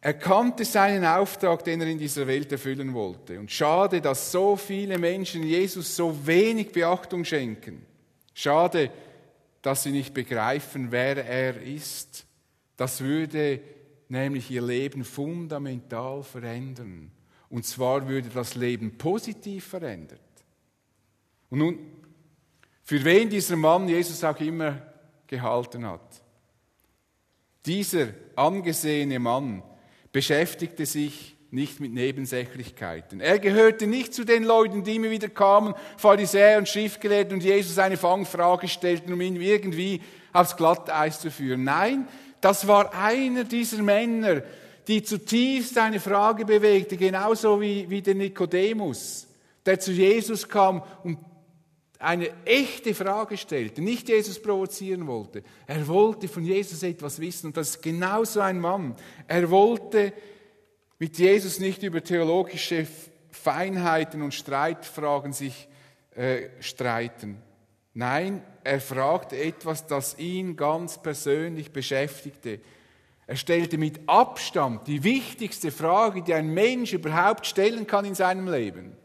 Er 0.00 0.14
kannte 0.14 0.64
seinen 0.64 1.04
Auftrag, 1.04 1.64
den 1.64 1.82
er 1.82 1.88
in 1.88 1.98
dieser 1.98 2.26
Welt 2.26 2.50
erfüllen 2.50 2.94
wollte. 2.94 3.38
Und 3.38 3.50
schade, 3.50 4.00
dass 4.00 4.32
so 4.32 4.56
viele 4.56 4.96
Menschen 4.96 5.42
Jesus 5.42 5.94
so 5.94 6.16
wenig 6.26 6.72
Beachtung 6.72 7.26
schenken. 7.26 7.84
Schade, 8.32 8.86
dass 8.88 9.07
sie 9.82 9.90
nicht 9.90 10.14
begreifen, 10.14 10.90
wer 10.90 11.24
er 11.24 11.60
ist. 11.60 12.26
Das 12.76 13.00
würde 13.00 13.60
nämlich 14.08 14.50
ihr 14.50 14.62
Leben 14.62 15.04
fundamental 15.04 16.22
verändern. 16.22 17.10
Und 17.50 17.64
zwar 17.66 18.08
würde 18.08 18.28
das 18.28 18.54
Leben 18.54 18.98
positiv 18.98 19.66
verändert. 19.66 20.20
Und 21.50 21.58
nun 21.58 21.78
für 22.82 23.04
wen 23.04 23.28
dieser 23.28 23.56
Mann 23.56 23.88
Jesus 23.88 24.24
auch 24.24 24.40
immer 24.40 24.80
gehalten 25.26 25.86
hat. 25.86 26.22
Dieser 27.66 28.08
angesehene 28.34 29.18
Mann 29.18 29.62
beschäftigte 30.10 30.86
sich 30.86 31.36
nicht 31.50 31.80
mit 31.80 31.92
Nebensächlichkeiten. 31.94 33.20
Er 33.20 33.38
gehörte 33.38 33.86
nicht 33.86 34.12
zu 34.12 34.24
den 34.24 34.44
Leuten, 34.44 34.84
die 34.84 34.96
immer 34.96 35.10
wieder 35.10 35.28
kamen, 35.28 35.74
Pharisäer 35.96 36.58
und 36.58 36.68
Schriftgelehrten 36.68 37.34
und 37.34 37.42
Jesus 37.42 37.78
eine 37.78 37.96
Fangfrage 37.96 38.68
stellten, 38.68 39.12
um 39.12 39.20
ihn 39.20 39.40
irgendwie 39.40 40.02
aufs 40.32 40.56
Glatteis 40.56 41.20
zu 41.20 41.30
führen. 41.30 41.64
Nein, 41.64 42.06
das 42.40 42.68
war 42.68 42.94
einer 42.94 43.44
dieser 43.44 43.82
Männer, 43.82 44.42
die 44.86 45.02
zutiefst 45.02 45.76
eine 45.78 46.00
Frage 46.00 46.44
bewegte, 46.44 46.96
genauso 46.96 47.60
wie, 47.60 47.88
wie 47.88 48.02
der 48.02 48.14
Nikodemus, 48.14 49.26
der 49.64 49.80
zu 49.80 49.92
Jesus 49.92 50.48
kam 50.48 50.82
und 51.02 51.18
eine 51.98 52.30
echte 52.44 52.94
Frage 52.94 53.36
stellte, 53.36 53.82
nicht 53.82 54.08
Jesus 54.08 54.40
provozieren 54.40 55.06
wollte. 55.06 55.42
Er 55.66 55.86
wollte 55.88 56.28
von 56.28 56.44
Jesus 56.44 56.82
etwas 56.82 57.20
wissen 57.20 57.48
und 57.48 57.56
das 57.56 57.70
ist 57.70 57.82
genauso 57.82 58.40
ein 58.40 58.60
Mann. 58.60 58.94
Er 59.26 59.50
wollte 59.50 60.12
mit 60.98 61.18
Jesus 61.18 61.60
nicht 61.60 61.82
über 61.82 62.02
theologische 62.02 62.86
Feinheiten 63.30 64.22
und 64.22 64.34
Streitfragen 64.34 65.32
sich 65.32 65.68
äh, 66.14 66.48
streiten. 66.60 67.40
Nein, 67.94 68.42
er 68.64 68.80
fragte 68.80 69.36
etwas, 69.36 69.86
das 69.86 70.18
ihn 70.18 70.56
ganz 70.56 71.00
persönlich 71.02 71.72
beschäftigte. 71.72 72.60
Er 73.26 73.36
stellte 73.36 73.76
mit 73.76 74.00
Abstand 74.08 74.86
die 74.86 75.04
wichtigste 75.04 75.70
Frage, 75.70 76.22
die 76.22 76.34
ein 76.34 76.52
Mensch 76.52 76.92
überhaupt 76.92 77.46
stellen 77.46 77.86
kann 77.86 78.04
in 78.04 78.14
seinem 78.14 78.48
Leben. 78.48 78.96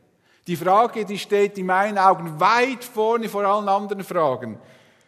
Die 0.48 0.56
Frage, 0.56 1.06
die 1.06 1.20
steht 1.20 1.58
in 1.58 1.66
meinen 1.66 1.98
Augen 1.98 2.40
weit 2.40 2.84
vorne 2.84 3.30
vor 3.30 3.44
allen 3.44 3.70
anderen 3.70 4.04
Fragen. 4.04 4.60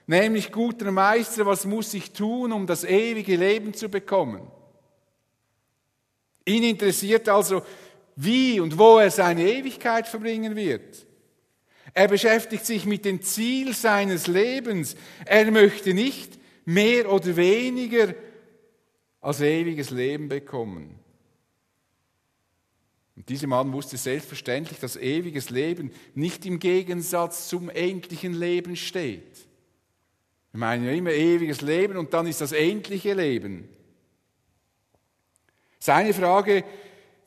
Nämlich, 0.08 0.52
guter 0.52 0.92
Meister, 0.92 1.46
was 1.46 1.66
muss 1.66 1.94
ich 1.94 2.12
tun, 2.12 2.52
um 2.52 2.68
das 2.68 2.84
ewige 2.84 3.36
Leben 3.36 3.74
zu 3.74 3.90
bekommen? 3.90 4.42
Ihn 6.46 6.64
interessiert 6.64 7.28
also, 7.28 7.64
wie 8.16 8.60
und 8.60 8.78
wo 8.78 9.00
er 9.00 9.12
seine 9.12 9.50
Ewigkeit 9.50 10.08
verbringen 10.08 10.56
wird. 10.56 11.06
Er 11.94 12.08
beschäftigt 12.08 12.66
sich 12.66 12.86
mit 12.86 13.06
dem 13.06 13.22
Ziel 13.22 13.74
seines 13.74 14.28
Lebens. 14.28 14.96
Er 15.26 15.50
möchte 15.52 15.94
nicht 15.94 16.40
mehr 16.66 17.12
oder 17.12 17.36
weniger 17.36 18.14
als 19.22 19.42
ewiges 19.42 19.90
Leben 19.90 20.30
bekommen. 20.30 21.00
Und 23.16 23.30
dieser 23.30 23.48
Mann 23.48 23.72
wusste 23.72 23.98
selbstverständlich, 23.98 24.80
dass 24.80 24.98
ewiges 24.98 25.50
Leben 25.50 25.92
nicht 26.16 26.46
im 26.46 26.60
Gegensatz 26.60 27.48
zum 27.48 27.70
endlichen 27.70 28.34
Leben 28.34 28.76
steht. 28.76 29.48
Wir 30.52 30.60
meinen 30.60 30.86
ja 30.86 30.92
immer 30.92 31.12
ewiges 31.12 31.62
Leben 31.62 31.98
und 31.98 32.14
dann 32.14 32.28
ist 32.28 32.42
das 32.42 32.52
endliche 32.52 33.14
Leben. 33.14 33.70
Seine 35.86 36.16
Frage 36.16 36.64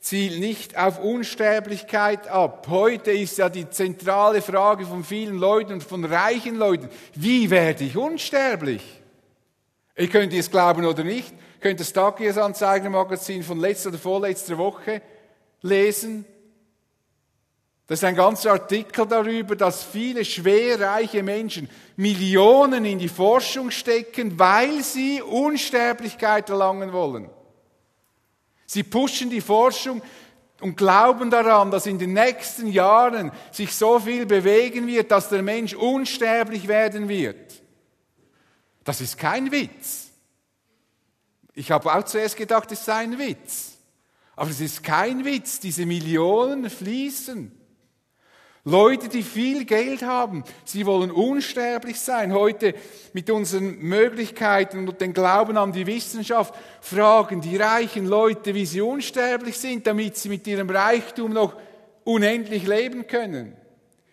zielt 0.01 0.37
nicht 0.41 0.77
auf 0.77 0.99
Unsterblichkeit 0.99 2.27
ab. 2.27 2.67
Heute 2.69 3.11
ist 3.11 3.37
ja 3.37 3.47
die 3.47 3.69
zentrale 3.69 4.41
Frage 4.41 4.85
von 4.85 5.05
vielen 5.05 5.37
Leuten 5.37 5.71
und 5.71 5.83
von 5.83 6.03
reichen 6.03 6.57
Leuten, 6.57 6.89
wie 7.15 7.49
werde 7.51 7.85
ich 7.85 7.95
unsterblich? 7.95 8.83
Ihr 9.95 10.09
könnt 10.09 10.33
es 10.33 10.51
glauben 10.51 10.83
oder 10.83 11.05
nicht, 11.05 11.31
ihr 11.31 11.61
könnt 11.61 11.79
das 11.79 11.93
Tagesanzeigermagazin 11.93 13.43
von 13.43 13.61
letzter 13.61 13.91
oder 13.91 13.97
vorletzter 13.97 14.57
Woche 14.57 15.01
lesen. 15.61 16.25
Das 17.87 17.99
ist 17.99 18.03
ein 18.03 18.15
ganzer 18.17 18.51
Artikel 18.51 19.05
darüber, 19.07 19.55
dass 19.55 19.85
viele 19.85 20.25
schwerreiche 20.25 21.23
Menschen 21.23 21.69
Millionen 21.95 22.83
in 22.83 22.99
die 22.99 23.07
Forschung 23.07 23.71
stecken, 23.71 24.37
weil 24.37 24.83
sie 24.83 25.21
Unsterblichkeit 25.21 26.49
erlangen 26.49 26.91
wollen. 26.91 27.29
Sie 28.71 28.83
pushen 28.83 29.31
die 29.31 29.41
Forschung 29.41 29.99
und 30.61 30.77
glauben 30.77 31.31
daran, 31.31 31.71
dass 31.71 31.87
in 31.87 31.97
den 31.97 32.13
nächsten 32.13 32.67
Jahren 32.67 33.31
sich 33.51 33.73
so 33.73 33.99
viel 33.99 34.27
bewegen 34.27 34.85
wird, 34.85 35.09
dass 35.09 35.29
der 35.29 35.41
Mensch 35.41 35.73
unsterblich 35.73 36.67
werden 36.67 37.09
wird. 37.09 37.63
Das 38.83 39.01
ist 39.01 39.17
kein 39.17 39.51
Witz. 39.51 40.09
Ich 41.55 41.71
habe 41.71 41.91
auch 41.91 42.03
zuerst 42.03 42.37
gedacht, 42.37 42.71
es 42.71 42.85
sei 42.85 42.97
ein 42.97 43.17
Witz. 43.17 43.71
Aber 44.35 44.51
es 44.51 44.61
ist 44.61 44.83
kein 44.83 45.25
Witz, 45.25 45.59
diese 45.59 45.87
Millionen 45.87 46.69
fließen. 46.69 47.51
Leute, 48.69 49.09
die 49.09 49.23
viel 49.23 49.65
Geld 49.65 50.03
haben, 50.03 50.43
sie 50.63 50.85
wollen 50.85 51.11
unsterblich 51.11 51.99
sein. 51.99 52.33
Heute 52.33 52.75
mit 53.13 53.29
unseren 53.29 53.79
Möglichkeiten 53.79 54.87
und 54.87 55.01
dem 55.01 55.13
Glauben 55.13 55.57
an 55.57 55.71
die 55.71 55.87
Wissenschaft 55.87 56.53
fragen 56.79 57.41
die 57.41 57.57
reichen 57.57 58.05
Leute, 58.05 58.53
wie 58.53 58.65
sie 58.65 58.81
unsterblich 58.81 59.57
sind, 59.57 59.87
damit 59.87 60.17
sie 60.17 60.29
mit 60.29 60.45
ihrem 60.47 60.69
Reichtum 60.69 61.33
noch 61.33 61.55
unendlich 62.03 62.65
leben 62.65 63.07
können. 63.07 63.55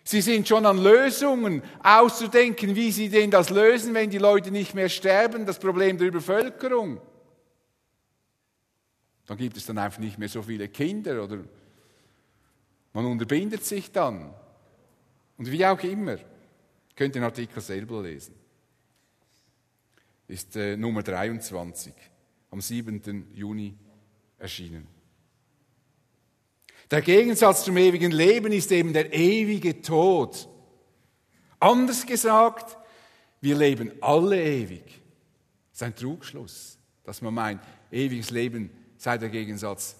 Sie 0.03 0.21
sind 0.21 0.47
schon 0.47 0.65
an 0.65 0.81
Lösungen 0.81 1.61
auszudenken, 1.83 2.75
wie 2.75 2.91
sie 2.91 3.09
denn 3.09 3.29
das 3.29 3.49
lösen, 3.49 3.93
wenn 3.93 4.09
die 4.09 4.17
Leute 4.17 4.51
nicht 4.51 4.73
mehr 4.73 4.89
sterben, 4.89 5.45
das 5.45 5.59
Problem 5.59 5.97
der 5.97 6.07
Übervölkerung. 6.07 7.01
Dann 9.25 9.37
gibt 9.37 9.57
es 9.57 9.65
dann 9.65 9.77
einfach 9.77 9.99
nicht 9.99 10.17
mehr 10.17 10.29
so 10.29 10.41
viele 10.41 10.69
Kinder 10.69 11.23
oder 11.23 11.39
man 12.93 13.05
unterbindet 13.05 13.65
sich 13.65 13.91
dann. 13.91 14.33
Und 15.37 15.51
wie 15.51 15.65
auch 15.65 15.81
immer, 15.83 16.17
könnt 16.95 17.15
den 17.15 17.23
Artikel 17.23 17.61
selber 17.61 18.01
lesen. 18.01 18.35
ist 20.27 20.55
äh, 20.55 20.75
Nummer 20.75 21.03
23, 21.03 21.93
am 22.51 22.59
7. 22.59 23.31
Juni 23.33 23.75
erschienen. 24.39 24.87
Der 26.89 27.01
Gegensatz 27.01 27.65
zum 27.65 27.77
ewigen 27.77 28.11
Leben 28.11 28.51
ist 28.51 28.71
eben 28.71 28.93
der 28.93 29.13
ewige 29.13 29.81
Tod. 29.81 30.47
Anders 31.59 32.05
gesagt, 32.05 32.77
wir 33.41 33.55
leben 33.55 33.91
alle 34.01 34.41
ewig. 34.41 34.83
Das 35.71 35.81
ist 35.81 35.83
ein 35.83 35.95
Trugschluss, 35.95 36.77
dass 37.03 37.21
man 37.21 37.33
meint, 37.33 37.61
ewiges 37.91 38.31
Leben 38.31 38.71
sei 38.97 39.17
der 39.17 39.29
Gegensatz, 39.29 39.97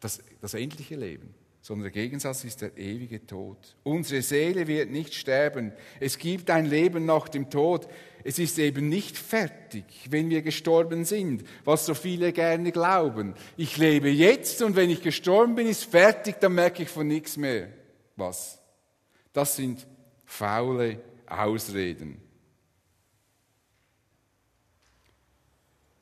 das, 0.00 0.22
das 0.40 0.54
endliche 0.54 0.96
Leben 0.96 1.34
sondern 1.62 1.84
der 1.84 2.02
Gegensatz 2.02 2.44
ist 2.44 2.62
der 2.62 2.76
ewige 2.78 3.26
Tod. 3.26 3.58
Unsere 3.82 4.22
Seele 4.22 4.66
wird 4.66 4.90
nicht 4.90 5.14
sterben. 5.14 5.72
Es 5.98 6.18
gibt 6.18 6.48
ein 6.50 6.66
Leben 6.66 7.04
nach 7.04 7.28
dem 7.28 7.50
Tod. 7.50 7.86
Es 8.24 8.38
ist 8.38 8.58
eben 8.58 8.88
nicht 8.88 9.16
fertig, 9.16 9.84
wenn 10.08 10.30
wir 10.30 10.42
gestorben 10.42 11.04
sind, 11.04 11.44
was 11.64 11.84
so 11.84 11.94
viele 11.94 12.32
gerne 12.32 12.72
glauben. 12.72 13.34
Ich 13.56 13.76
lebe 13.76 14.08
jetzt 14.08 14.62
und 14.62 14.74
wenn 14.74 14.90
ich 14.90 15.02
gestorben 15.02 15.54
bin, 15.54 15.66
ist 15.66 15.84
fertig, 15.84 16.36
dann 16.40 16.54
merke 16.54 16.82
ich 16.82 16.88
von 16.88 17.06
nichts 17.06 17.36
mehr. 17.36 17.68
Was? 18.16 18.58
Das 19.32 19.56
sind 19.56 19.86
faule 20.24 21.00
Ausreden. 21.26 22.20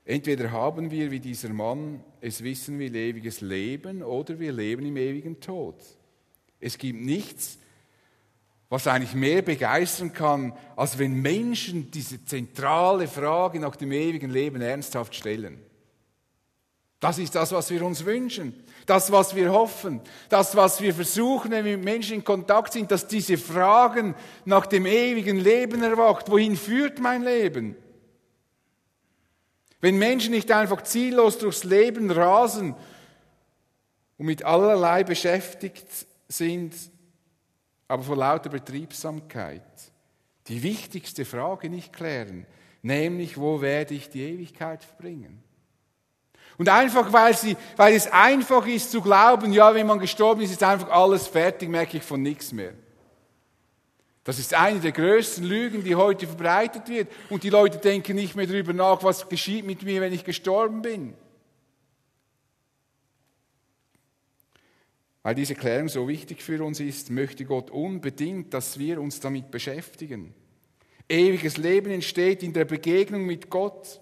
Entweder 0.04 0.50
haben 0.52 0.90
wir 0.90 1.10
wie 1.10 1.20
dieser 1.20 1.50
Mann 1.50 2.02
es 2.20 2.42
wissen 2.42 2.78
will 2.78 2.94
ewiges 2.94 3.40
Leben 3.40 4.02
oder 4.02 4.38
wir 4.38 4.52
leben 4.52 4.86
im 4.86 4.96
ewigen 4.96 5.40
Tod. 5.40 5.76
Es 6.60 6.78
gibt 6.78 7.00
nichts, 7.00 7.58
was 8.68 8.86
eigentlich 8.86 9.14
mehr 9.14 9.42
begeistern 9.42 10.12
kann, 10.12 10.52
als 10.76 10.98
wenn 10.98 11.14
Menschen 11.14 11.90
diese 11.90 12.24
zentrale 12.24 13.08
Frage 13.08 13.60
nach 13.60 13.76
dem 13.76 13.92
ewigen 13.92 14.30
Leben 14.30 14.60
ernsthaft 14.60 15.14
stellen. 15.14 15.58
Das 17.00 17.18
ist 17.18 17.34
das, 17.34 17.52
was 17.52 17.70
wir 17.70 17.82
uns 17.84 18.04
wünschen, 18.04 18.64
das, 18.84 19.12
was 19.12 19.34
wir 19.36 19.52
hoffen, 19.52 20.00
das, 20.28 20.56
was 20.56 20.80
wir 20.80 20.92
versuchen, 20.92 21.52
wenn 21.52 21.64
wir 21.64 21.76
mit 21.76 21.84
Menschen 21.84 22.16
in 22.16 22.24
Kontakt 22.24 22.72
sind, 22.72 22.90
dass 22.90 23.06
diese 23.06 23.38
Fragen 23.38 24.16
nach 24.44 24.66
dem 24.66 24.84
ewigen 24.84 25.36
Leben 25.36 25.82
erwacht. 25.82 26.28
Wohin 26.28 26.56
führt 26.56 26.98
mein 26.98 27.22
Leben? 27.22 27.76
Wenn 29.80 29.98
Menschen 29.98 30.32
nicht 30.32 30.50
einfach 30.50 30.82
ziellos 30.82 31.38
durchs 31.38 31.64
Leben 31.64 32.10
rasen 32.10 32.74
und 34.16 34.26
mit 34.26 34.44
allerlei 34.44 35.04
beschäftigt 35.04 35.86
sind, 36.26 36.74
aber 37.86 38.02
vor 38.02 38.16
lauter 38.16 38.50
Betriebsamkeit 38.50 39.62
die 40.48 40.62
wichtigste 40.62 41.24
Frage 41.24 41.70
nicht 41.70 41.92
klären, 41.92 42.46
nämlich 42.82 43.38
wo 43.38 43.60
werde 43.60 43.94
ich 43.94 44.10
die 44.10 44.22
Ewigkeit 44.22 44.82
verbringen? 44.82 45.42
Und 46.56 46.68
einfach, 46.68 47.12
weil, 47.12 47.36
sie, 47.36 47.56
weil 47.76 47.94
es 47.94 48.10
einfach 48.10 48.66
ist 48.66 48.90
zu 48.90 49.00
glauben, 49.00 49.52
ja, 49.52 49.72
wenn 49.74 49.86
man 49.86 50.00
gestorben 50.00 50.40
ist, 50.40 50.50
ist 50.50 50.62
einfach 50.62 50.90
alles 50.90 51.28
fertig, 51.28 51.68
merke 51.68 51.98
ich 51.98 52.02
von 52.02 52.20
nichts 52.20 52.52
mehr. 52.52 52.72
Das 54.28 54.38
ist 54.38 54.52
eine 54.52 54.78
der 54.78 54.92
größten 54.92 55.42
Lügen, 55.42 55.82
die 55.82 55.94
heute 55.94 56.26
verbreitet 56.26 56.90
wird. 56.90 57.08
Und 57.30 57.44
die 57.44 57.48
Leute 57.48 57.78
denken 57.78 58.14
nicht 58.14 58.36
mehr 58.36 58.46
darüber 58.46 58.74
nach, 58.74 59.02
was 59.02 59.26
geschieht 59.26 59.64
mit 59.64 59.82
mir, 59.84 60.02
wenn 60.02 60.12
ich 60.12 60.22
gestorben 60.22 60.82
bin. 60.82 61.14
Weil 65.22 65.34
diese 65.34 65.54
Klärung 65.54 65.88
so 65.88 66.06
wichtig 66.06 66.42
für 66.42 66.62
uns 66.62 66.78
ist, 66.78 67.08
möchte 67.08 67.46
Gott 67.46 67.70
unbedingt, 67.70 68.52
dass 68.52 68.78
wir 68.78 69.00
uns 69.00 69.18
damit 69.18 69.50
beschäftigen. 69.50 70.34
Ewiges 71.08 71.56
Leben 71.56 71.90
entsteht 71.90 72.42
in 72.42 72.52
der 72.52 72.66
Begegnung 72.66 73.24
mit 73.24 73.48
Gott. 73.48 73.98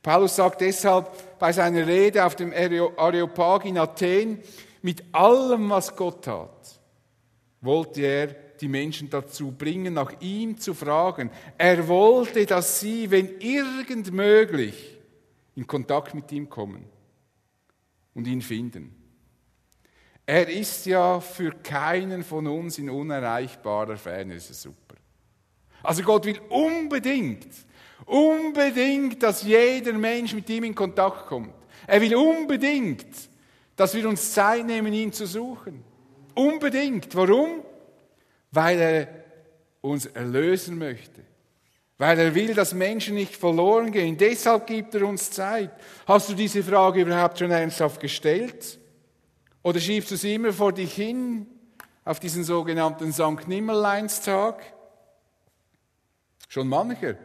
Paulus 0.00 0.36
sagt 0.36 0.60
deshalb 0.60 1.40
bei 1.40 1.52
seiner 1.52 1.88
Rede 1.88 2.24
auf 2.24 2.36
dem 2.36 2.52
Areopag 2.52 3.64
in 3.64 3.78
Athen, 3.78 4.38
mit 4.80 5.02
allem, 5.10 5.70
was 5.70 5.96
Gott 5.96 6.24
hat, 6.28 6.78
wollte 7.60 8.02
er 8.02 8.47
die 8.60 8.68
Menschen 8.68 9.08
dazu 9.10 9.52
bringen, 9.52 9.94
nach 9.94 10.20
ihm 10.20 10.58
zu 10.58 10.74
fragen. 10.74 11.30
Er 11.56 11.88
wollte, 11.88 12.46
dass 12.46 12.80
sie, 12.80 13.10
wenn 13.10 13.40
irgend 13.40 14.12
möglich, 14.12 14.98
in 15.54 15.66
Kontakt 15.66 16.14
mit 16.14 16.30
ihm 16.30 16.48
kommen 16.48 16.84
und 18.14 18.26
ihn 18.26 18.42
finden. 18.42 18.94
Er 20.24 20.48
ist 20.48 20.86
ja 20.86 21.20
für 21.20 21.52
keinen 21.52 22.22
von 22.22 22.46
uns 22.46 22.78
in 22.78 22.90
unerreichbarer 22.90 23.96
Ferne. 23.96 24.34
Das 24.34 24.50
ist 24.50 24.62
super. 24.62 24.96
Also 25.82 26.02
Gott 26.02 26.26
will 26.26 26.40
unbedingt, 26.50 27.48
unbedingt, 28.04 29.22
dass 29.22 29.42
jeder 29.42 29.94
Mensch 29.94 30.34
mit 30.34 30.48
ihm 30.50 30.64
in 30.64 30.74
Kontakt 30.74 31.26
kommt. 31.26 31.54
Er 31.86 32.00
will 32.00 32.14
unbedingt, 32.14 33.06
dass 33.74 33.94
wir 33.94 34.08
uns 34.08 34.32
Zeit 34.32 34.66
nehmen, 34.66 34.92
ihn 34.92 35.12
zu 35.12 35.26
suchen. 35.26 35.82
Unbedingt. 36.34 37.14
Warum? 37.14 37.62
Weil 38.50 38.80
er 38.80 39.08
uns 39.80 40.06
erlösen 40.06 40.78
möchte, 40.78 41.22
weil 41.98 42.18
er 42.18 42.34
will, 42.34 42.54
dass 42.54 42.74
Menschen 42.74 43.14
nicht 43.14 43.36
verloren 43.36 43.90
gehen. 43.90 44.16
Deshalb 44.16 44.66
gibt 44.66 44.94
er 44.94 45.06
uns 45.06 45.30
Zeit. 45.30 45.70
Hast 46.06 46.28
du 46.28 46.34
diese 46.34 46.62
Frage 46.62 47.02
überhaupt 47.02 47.38
schon 47.38 47.50
ernsthaft 47.50 48.00
gestellt? 48.00 48.78
Oder 49.62 49.80
schiebst 49.80 50.10
du 50.10 50.16
sie 50.16 50.34
immer 50.34 50.52
vor 50.52 50.72
dich 50.72 50.94
hin 50.94 51.46
auf 52.04 52.20
diesen 52.20 52.44
sogenannten 52.44 53.12
St. 53.12 53.48
Nimmerleinstag? 53.48 54.62
Schon 56.48 56.68
mancher 56.68 57.16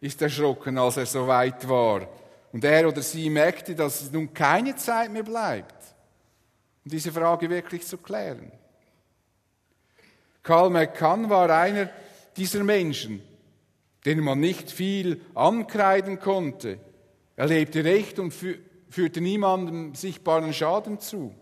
ist 0.00 0.20
erschrocken, 0.20 0.78
als 0.78 0.96
er 0.96 1.06
so 1.06 1.26
weit 1.26 1.68
war 1.68 2.08
und 2.52 2.64
er 2.64 2.86
oder 2.88 3.02
sie 3.02 3.28
merkte, 3.30 3.74
dass 3.74 4.00
es 4.00 4.12
nun 4.12 4.32
keine 4.32 4.76
Zeit 4.76 5.10
mehr 5.10 5.22
bleibt, 5.22 5.74
um 6.84 6.90
diese 6.90 7.10
Frage 7.12 7.50
wirklich 7.50 7.86
zu 7.86 7.98
klären. 7.98 8.52
Karl 10.44 10.70
McCann 10.70 11.30
war 11.30 11.50
einer 11.50 11.90
dieser 12.36 12.62
Menschen, 12.62 13.22
denen 14.04 14.22
man 14.22 14.38
nicht 14.38 14.70
viel 14.70 15.20
ankreiden 15.34 16.20
konnte. 16.20 16.78
Er 17.34 17.46
lebte 17.46 17.82
recht 17.82 18.18
und 18.18 18.32
führte 18.90 19.20
niemandem 19.20 19.94
sichtbaren 19.94 20.52
Schaden 20.52 21.00
zu. 21.00 21.34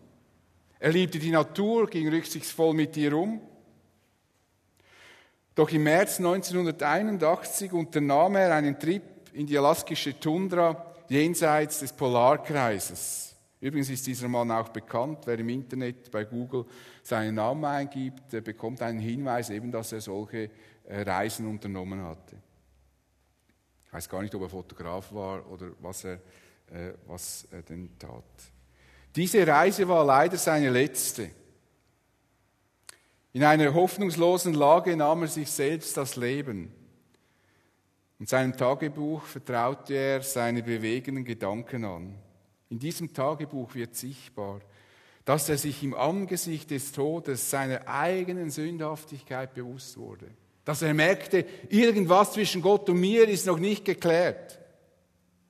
Er 0.78 0.92
liebte 0.92 1.18
die 1.18 1.32
Natur, 1.32 1.88
ging 1.90 2.08
rücksichtsvoll 2.08 2.74
mit 2.74 2.96
ihr 2.96 3.16
um. 3.16 3.40
Doch 5.54 5.70
im 5.70 5.82
März 5.82 6.18
1981 6.18 7.72
unternahm 7.72 8.36
er 8.36 8.54
einen 8.54 8.78
Trip 8.78 9.02
in 9.32 9.46
die 9.46 9.58
alaskische 9.58 10.18
Tundra 10.18 10.94
jenseits 11.08 11.80
des 11.80 11.92
Polarkreises. 11.92 13.31
Übrigens 13.62 13.90
ist 13.90 14.08
dieser 14.08 14.26
Mann 14.26 14.50
auch 14.50 14.70
bekannt. 14.70 15.20
Wer 15.24 15.38
im 15.38 15.48
Internet 15.48 16.10
bei 16.10 16.24
Google 16.24 16.66
seinen 17.00 17.36
Namen 17.36 17.64
eingibt, 17.64 18.28
bekommt 18.42 18.82
einen 18.82 18.98
Hinweis, 18.98 19.50
eben, 19.50 19.70
dass 19.70 19.92
er 19.92 20.00
solche 20.00 20.50
äh, 20.84 21.02
Reisen 21.02 21.46
unternommen 21.46 22.02
hatte. 22.02 22.36
Ich 23.86 23.92
weiß 23.92 24.08
gar 24.08 24.20
nicht, 24.20 24.34
ob 24.34 24.42
er 24.42 24.48
Fotograf 24.48 25.12
war 25.12 25.48
oder 25.48 25.68
was 25.78 26.02
er, 26.02 26.14
äh, 26.14 26.94
was 27.06 27.46
er 27.52 27.62
denn 27.62 27.96
tat. 28.00 28.24
Diese 29.14 29.46
Reise 29.46 29.86
war 29.86 30.04
leider 30.04 30.38
seine 30.38 30.68
letzte. 30.68 31.30
In 33.32 33.44
einer 33.44 33.72
hoffnungslosen 33.72 34.54
Lage 34.54 34.96
nahm 34.96 35.22
er 35.22 35.28
sich 35.28 35.48
selbst 35.48 35.96
das 35.96 36.16
Leben. 36.16 36.74
In 38.18 38.26
seinem 38.26 38.56
Tagebuch 38.56 39.22
vertraute 39.22 39.94
er 39.94 40.22
seine 40.22 40.64
bewegenden 40.64 41.24
Gedanken 41.24 41.84
an. 41.84 42.18
In 42.72 42.78
diesem 42.78 43.12
Tagebuch 43.12 43.74
wird 43.74 43.94
sichtbar, 43.96 44.62
dass 45.26 45.46
er 45.50 45.58
sich 45.58 45.82
im 45.82 45.92
Angesicht 45.92 46.70
des 46.70 46.90
Todes 46.92 47.50
seiner 47.50 47.86
eigenen 47.86 48.48
Sündhaftigkeit 48.48 49.52
bewusst 49.52 49.98
wurde. 49.98 50.28
Dass 50.64 50.80
er 50.80 50.94
merkte, 50.94 51.44
irgendwas 51.68 52.32
zwischen 52.32 52.62
Gott 52.62 52.88
und 52.88 52.98
mir 52.98 53.28
ist 53.28 53.44
noch 53.44 53.58
nicht 53.58 53.84
geklärt. 53.84 54.58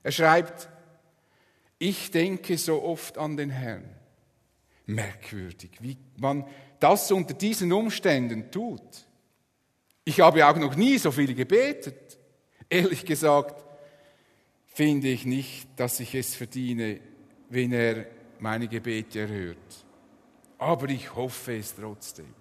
Er 0.03 0.11
schreibt, 0.11 0.67
ich 1.79 2.11
denke 2.11 2.57
so 2.57 2.83
oft 2.83 3.17
an 3.17 3.37
den 3.37 3.51
Herrn. 3.51 3.85
Merkwürdig, 4.85 5.71
wie 5.79 5.95
man 6.17 6.45
das 6.81 7.09
unter 7.09 7.35
diesen 7.35 7.71
Umständen 7.71 8.51
tut. 8.51 9.07
Ich 10.03 10.19
habe 10.19 10.45
auch 10.45 10.57
noch 10.57 10.75
nie 10.75 10.97
so 10.97 11.09
viel 11.09 11.33
gebetet. 11.33 12.19
Ehrlich 12.69 13.05
gesagt 13.05 13.63
finde 14.73 15.07
ich 15.07 15.25
nicht, 15.25 15.69
dass 15.77 16.01
ich 16.01 16.15
es 16.15 16.35
verdiene, 16.35 16.99
wenn 17.53 17.71
er 17.71 18.07
meine 18.39 18.67
Gebete 18.67 19.21
erhört. 19.21 19.85
Aber 20.57 20.89
ich 20.89 21.13
hoffe 21.13 21.55
es 21.55 21.75
trotzdem. 21.75 22.33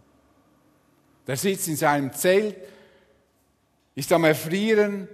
Der 1.27 1.37
sitzt 1.37 1.69
in 1.69 1.77
seinem 1.77 2.13
Zelt, 2.15 2.57
ist 3.95 4.11
am 4.11 4.25
Erfrieren, 4.25 5.07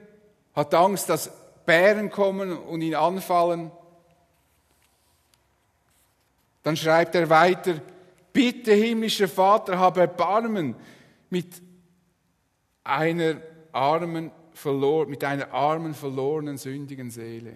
hat 0.55 0.73
Angst, 0.73 1.09
dass 1.09 1.31
Bären 1.67 2.11
kommen 2.11 2.57
und 2.57 2.81
ihn 2.81 2.95
anfallen. 2.95 3.73
Dann 6.63 6.77
schreibt 6.77 7.17
er 7.17 7.29
weiter, 7.29 7.81
bitte 8.33 8.73
himmlischer 8.73 9.29
Vater, 9.29 9.79
habe 9.79 10.01
Erbarmen 10.01 10.77
mit 11.29 11.61
einer 12.85 13.37
armen 13.73 14.31
mit 15.07 15.23
einer 15.23 15.53
armen, 15.53 15.95
verlorenen, 15.95 16.57
sündigen 16.57 17.11
Seele. 17.11 17.55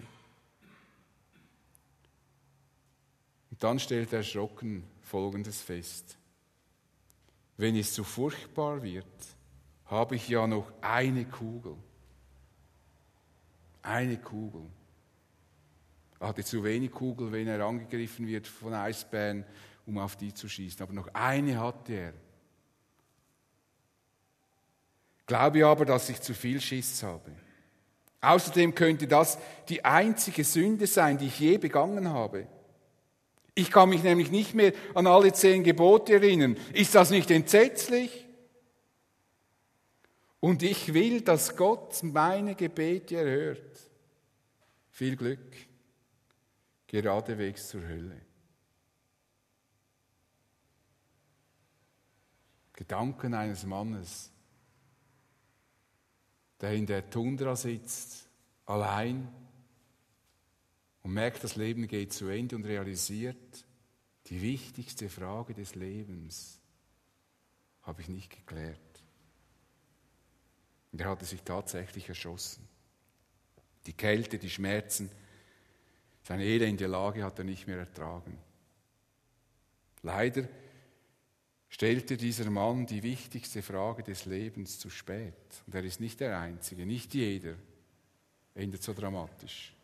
Dann 3.62 3.78
stellt 3.78 4.12
er 4.12 4.18
erschrocken 4.18 4.84
Folgendes 5.02 5.60
fest. 5.62 6.16
Wenn 7.56 7.76
es 7.76 7.92
zu 7.92 8.02
furchtbar 8.02 8.82
wird, 8.82 9.06
habe 9.86 10.16
ich 10.16 10.28
ja 10.28 10.46
noch 10.46 10.72
eine 10.80 11.24
Kugel. 11.26 11.76
Eine 13.82 14.16
Kugel. 14.16 14.62
Er 16.18 16.28
hatte 16.28 16.44
zu 16.44 16.64
wenig 16.64 16.90
Kugel, 16.90 17.30
wenn 17.30 17.46
er 17.46 17.64
angegriffen 17.64 18.26
wird 18.26 18.46
von 18.46 18.74
Eisbären, 18.74 19.44
um 19.86 19.98
auf 19.98 20.16
die 20.16 20.32
zu 20.32 20.48
schießen. 20.48 20.82
Aber 20.82 20.92
noch 20.92 21.08
eine 21.12 21.60
hatte 21.60 21.92
er. 21.92 22.14
Glaube 25.26 25.66
aber, 25.66 25.84
dass 25.84 26.08
ich 26.08 26.20
zu 26.20 26.34
viel 26.34 26.60
Schiss 26.60 27.02
habe. 27.02 27.30
Außerdem 28.20 28.74
könnte 28.74 29.06
das 29.06 29.38
die 29.68 29.84
einzige 29.84 30.44
Sünde 30.44 30.86
sein, 30.86 31.18
die 31.18 31.26
ich 31.26 31.38
je 31.38 31.58
begangen 31.58 32.08
habe. 32.08 32.46
Ich 33.54 33.70
kann 33.70 33.90
mich 33.90 34.02
nämlich 34.02 34.30
nicht 34.30 34.54
mehr 34.54 34.72
an 34.94 35.06
alle 35.06 35.32
zehn 35.32 35.62
Gebote 35.62 36.14
erinnern. 36.14 36.56
Ist 36.72 36.94
das 36.94 37.10
nicht 37.10 37.30
entsetzlich? 37.30 38.26
Und 40.40 40.62
ich 40.62 40.94
will, 40.94 41.20
dass 41.20 41.56
Gott 41.56 42.02
meine 42.02 42.54
Gebete 42.54 43.16
erhört. 43.16 43.78
Viel 44.90 45.16
Glück 45.16 45.38
geradewegs 46.86 47.68
zur 47.68 47.82
Hölle. 47.82 48.20
Gedanken 52.72 53.34
eines 53.34 53.64
Mannes, 53.64 54.32
der 56.60 56.72
in 56.72 56.86
der 56.86 57.08
Tundra 57.08 57.54
sitzt, 57.54 58.28
allein 58.66 59.28
und 61.02 61.12
merkt, 61.12 61.42
das 61.42 61.56
Leben 61.56 61.88
geht 61.88 62.12
zu 62.12 62.28
Ende 62.28 62.56
und 62.56 62.64
realisiert, 62.64 63.64
die 64.26 64.40
wichtigste 64.40 65.08
Frage 65.08 65.52
des 65.54 65.74
Lebens 65.74 66.60
habe 67.82 68.02
ich 68.02 68.08
nicht 68.08 68.30
geklärt. 68.30 68.78
Und 70.92 71.00
er 71.00 71.08
hatte 71.08 71.24
sich 71.24 71.42
tatsächlich 71.42 72.08
erschossen. 72.08 72.68
Die 73.86 73.94
Kälte, 73.94 74.38
die 74.38 74.50
Schmerzen, 74.50 75.10
seine 76.22 76.44
elende 76.44 76.86
Lage 76.86 77.24
hat 77.24 77.38
er 77.38 77.44
nicht 77.44 77.66
mehr 77.66 77.78
ertragen. 77.78 78.38
Leider 80.02 80.48
stellte 81.68 82.16
dieser 82.16 82.48
Mann 82.50 82.86
die 82.86 83.02
wichtigste 83.02 83.62
Frage 83.62 84.02
des 84.02 84.26
Lebens 84.26 84.78
zu 84.78 84.90
spät. 84.90 85.34
Und 85.66 85.74
er 85.74 85.82
ist 85.82 86.00
nicht 86.00 86.20
der 86.20 86.38
Einzige, 86.38 86.86
nicht 86.86 87.14
jeder 87.14 87.54
endet 88.54 88.82
so 88.82 88.92
dramatisch. 88.92 89.74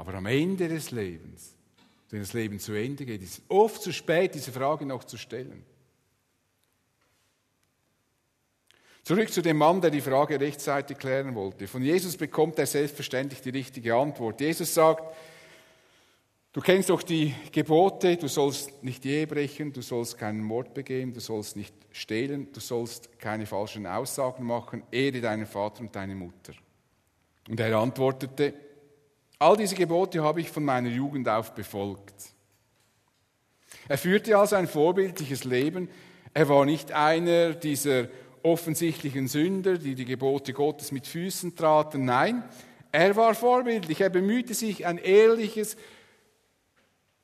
Aber 0.00 0.14
am 0.14 0.24
Ende 0.24 0.66
des 0.66 0.92
Lebens, 0.92 1.54
wenn 2.08 2.20
das 2.20 2.32
Leben 2.32 2.58
zu 2.58 2.72
Ende 2.72 3.04
geht, 3.04 3.22
ist 3.22 3.34
es 3.34 3.42
oft 3.48 3.82
zu 3.82 3.92
spät, 3.92 4.34
diese 4.34 4.50
Frage 4.50 4.86
noch 4.86 5.04
zu 5.04 5.18
stellen. 5.18 5.62
Zurück 9.02 9.30
zu 9.30 9.42
dem 9.42 9.58
Mann, 9.58 9.82
der 9.82 9.90
die 9.90 10.00
Frage 10.00 10.40
rechtzeitig 10.40 10.96
klären 10.96 11.34
wollte. 11.34 11.68
Von 11.68 11.82
Jesus 11.82 12.16
bekommt 12.16 12.58
er 12.58 12.64
selbstverständlich 12.64 13.42
die 13.42 13.50
richtige 13.50 13.94
Antwort. 13.94 14.40
Jesus 14.40 14.72
sagt, 14.72 15.14
du 16.54 16.62
kennst 16.62 16.88
doch 16.88 17.02
die 17.02 17.34
Gebote, 17.52 18.16
du 18.16 18.28
sollst 18.28 18.82
nicht 18.82 19.04
Ehe 19.04 19.26
brechen, 19.26 19.70
du 19.70 19.82
sollst 19.82 20.16
keinen 20.16 20.42
Mord 20.42 20.72
begehen, 20.72 21.12
du 21.12 21.20
sollst 21.20 21.56
nicht 21.56 21.74
stehlen, 21.92 22.50
du 22.54 22.60
sollst 22.60 23.18
keine 23.18 23.44
falschen 23.44 23.86
Aussagen 23.86 24.46
machen, 24.46 24.82
ehre 24.90 25.20
deinen 25.20 25.46
Vater 25.46 25.82
und 25.82 25.94
deine 25.94 26.14
Mutter. 26.14 26.54
Und 27.50 27.60
er 27.60 27.76
antwortete, 27.76 28.54
all 29.40 29.56
diese 29.56 29.74
Gebote 29.74 30.22
habe 30.22 30.40
ich 30.40 30.50
von 30.50 30.64
meiner 30.64 30.90
Jugend 30.90 31.28
auf 31.28 31.54
befolgt. 31.54 32.14
Er 33.88 33.98
führte 33.98 34.38
also 34.38 34.54
ein 34.54 34.68
vorbildliches 34.68 35.44
Leben. 35.44 35.88
Er 36.32 36.48
war 36.48 36.64
nicht 36.64 36.92
einer 36.92 37.54
dieser 37.54 38.08
offensichtlichen 38.42 39.26
Sünder, 39.26 39.78
die 39.78 39.94
die 39.94 40.04
Gebote 40.04 40.52
Gottes 40.52 40.92
mit 40.92 41.06
Füßen 41.06 41.56
traten. 41.56 42.04
Nein, 42.04 42.44
er 42.92 43.16
war 43.16 43.34
vorbildlich. 43.34 44.00
Er 44.00 44.10
bemühte 44.10 44.54
sich, 44.54 44.86
ein 44.86 44.98
ehrliches, 44.98 45.76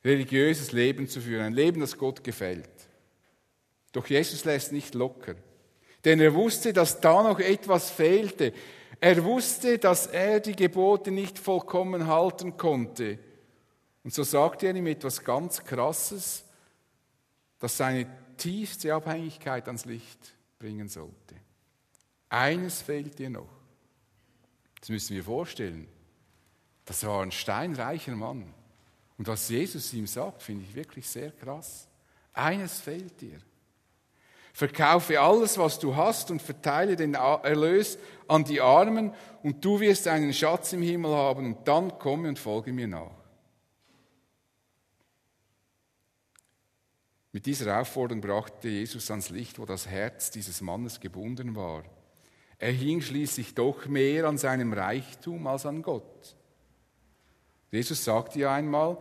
religiöses 0.04 0.72
Leben 0.72 1.08
zu 1.08 1.20
führen, 1.20 1.44
ein 1.44 1.54
Leben, 1.54 1.80
das 1.80 1.98
Gott 1.98 2.24
gefällt. 2.24 2.68
Doch 3.92 4.06
Jesus 4.06 4.44
lässt 4.44 4.72
nicht 4.72 4.94
locker, 4.94 5.34
denn 6.04 6.20
er 6.20 6.34
wusste, 6.34 6.72
dass 6.72 7.00
da 7.00 7.22
noch 7.22 7.40
etwas 7.40 7.90
fehlte. 7.90 8.52
Er 9.00 9.22
wusste, 9.24 9.78
dass 9.78 10.06
er 10.06 10.40
die 10.40 10.56
Gebote 10.56 11.10
nicht 11.10 11.38
vollkommen 11.38 12.06
halten 12.06 12.56
konnte. 12.56 13.18
Und 14.02 14.14
so 14.14 14.22
sagte 14.22 14.66
er 14.66 14.74
ihm 14.74 14.86
etwas 14.86 15.22
ganz 15.22 15.62
Krasses, 15.64 16.44
das 17.58 17.76
seine 17.76 18.06
tiefste 18.36 18.94
Abhängigkeit 18.94 19.66
ans 19.66 19.84
Licht 19.84 20.34
bringen 20.58 20.88
sollte. 20.88 21.34
Eines 22.28 22.82
fehlt 22.82 23.18
dir 23.18 23.30
noch. 23.30 23.48
Das 24.80 24.88
müssen 24.88 25.16
wir 25.16 25.24
vorstellen. 25.24 25.88
Das 26.84 27.04
war 27.04 27.22
ein 27.22 27.32
steinreicher 27.32 28.14
Mann. 28.14 28.52
Und 29.18 29.26
was 29.26 29.48
Jesus 29.48 29.92
ihm 29.92 30.06
sagt, 30.06 30.42
finde 30.42 30.64
ich 30.64 30.74
wirklich 30.74 31.08
sehr 31.08 31.32
krass. 31.32 31.88
Eines 32.32 32.80
fehlt 32.80 33.20
dir. 33.20 33.38
Verkaufe 34.56 35.20
alles, 35.20 35.58
was 35.58 35.78
du 35.78 35.96
hast 35.96 36.30
und 36.30 36.40
verteile 36.40 36.96
den 36.96 37.12
Erlös 37.12 37.98
an 38.26 38.42
die 38.42 38.62
Armen 38.62 39.12
und 39.42 39.62
du 39.62 39.80
wirst 39.80 40.08
einen 40.08 40.32
Schatz 40.32 40.72
im 40.72 40.80
Himmel 40.80 41.14
haben 41.14 41.44
und 41.44 41.68
dann 41.68 41.98
komme 41.98 42.30
und 42.30 42.38
folge 42.38 42.72
mir 42.72 42.88
nach. 42.88 43.10
Mit 47.32 47.44
dieser 47.44 47.78
Aufforderung 47.78 48.22
brachte 48.22 48.70
Jesus 48.70 49.10
ans 49.10 49.28
Licht, 49.28 49.58
wo 49.58 49.66
das 49.66 49.88
Herz 49.88 50.30
dieses 50.30 50.62
Mannes 50.62 51.00
gebunden 51.00 51.54
war. 51.54 51.84
Er 52.58 52.72
hing 52.72 53.02
schließlich 53.02 53.54
doch 53.54 53.84
mehr 53.84 54.24
an 54.24 54.38
seinem 54.38 54.72
Reichtum 54.72 55.46
als 55.48 55.66
an 55.66 55.82
Gott. 55.82 56.34
Jesus 57.70 58.02
sagte 58.02 58.38
ja 58.38 58.54
einmal, 58.54 58.96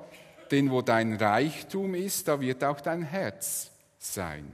denn 0.51 0.69
wo 0.69 0.81
dein 0.81 1.13
Reichtum 1.13 1.95
ist, 1.95 2.27
da 2.27 2.41
wird 2.41 2.61
auch 2.61 2.81
dein 2.81 3.03
Herz 3.03 3.71
sein. 3.97 4.51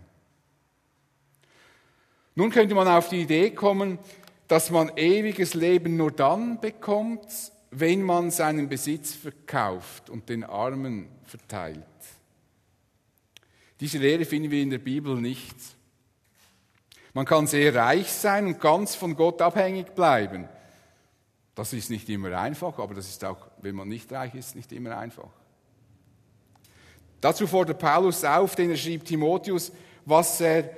Nun 2.36 2.50
könnte 2.50 2.76
man 2.76 2.88
auf 2.88 3.10
die 3.10 3.22
Idee 3.22 3.52
kommen, 3.52 4.00
dass 4.48 4.70
man 4.70 4.92
ewiges 4.98 5.54
Leben 5.54 5.98
nur 5.98 6.12
dann 6.12 6.60
bekommt, 6.60 7.28
wenn 7.72 8.04
man 8.04 8.32
seinen 8.32 8.68
Besitz 8.68 9.14
verkauft 9.14 10.10
und 10.10 10.28
den 10.28 10.44
Armen 10.44 11.08
verteilt. 11.24 11.86
Diese 13.80 13.98
Lehre 13.98 14.26
finden 14.26 14.52
wir 14.52 14.62
in 14.62 14.70
der 14.70 14.78
Bibel 14.78 15.16
nicht. 15.16 15.56
Man 17.14 17.26
kann 17.26 17.48
sehr 17.48 17.74
reich 17.74 18.12
sein 18.12 18.46
und 18.46 18.60
ganz 18.60 18.96
von 18.96 19.16
Gott 19.16 19.42
abhängig 19.42 19.96
bleiben. 19.96 20.48
Das 21.56 21.74
ist 21.74 21.90
nicht 21.90 22.08
immer 22.10 22.38
einfach, 22.38 22.78
aber 22.80 22.94
das 22.94 23.10
ist 23.10 23.24
auch, 23.26 23.48
wenn 23.62 23.76
man 23.76 23.88
nicht 23.88 24.12
reich 24.12 24.36
ist, 24.36 24.56
nicht 24.56 24.72
immer 24.72 24.98
einfach. 24.98 25.30
Dazu 27.20 27.46
fordert 27.48 27.80
Paulus 27.80 28.24
auf, 28.24 28.56
denn 28.56 28.70
er 28.72 28.78
schrieb 28.78 29.06
Timotheus, 29.06 29.72
was 30.06 30.42
er 30.42 30.70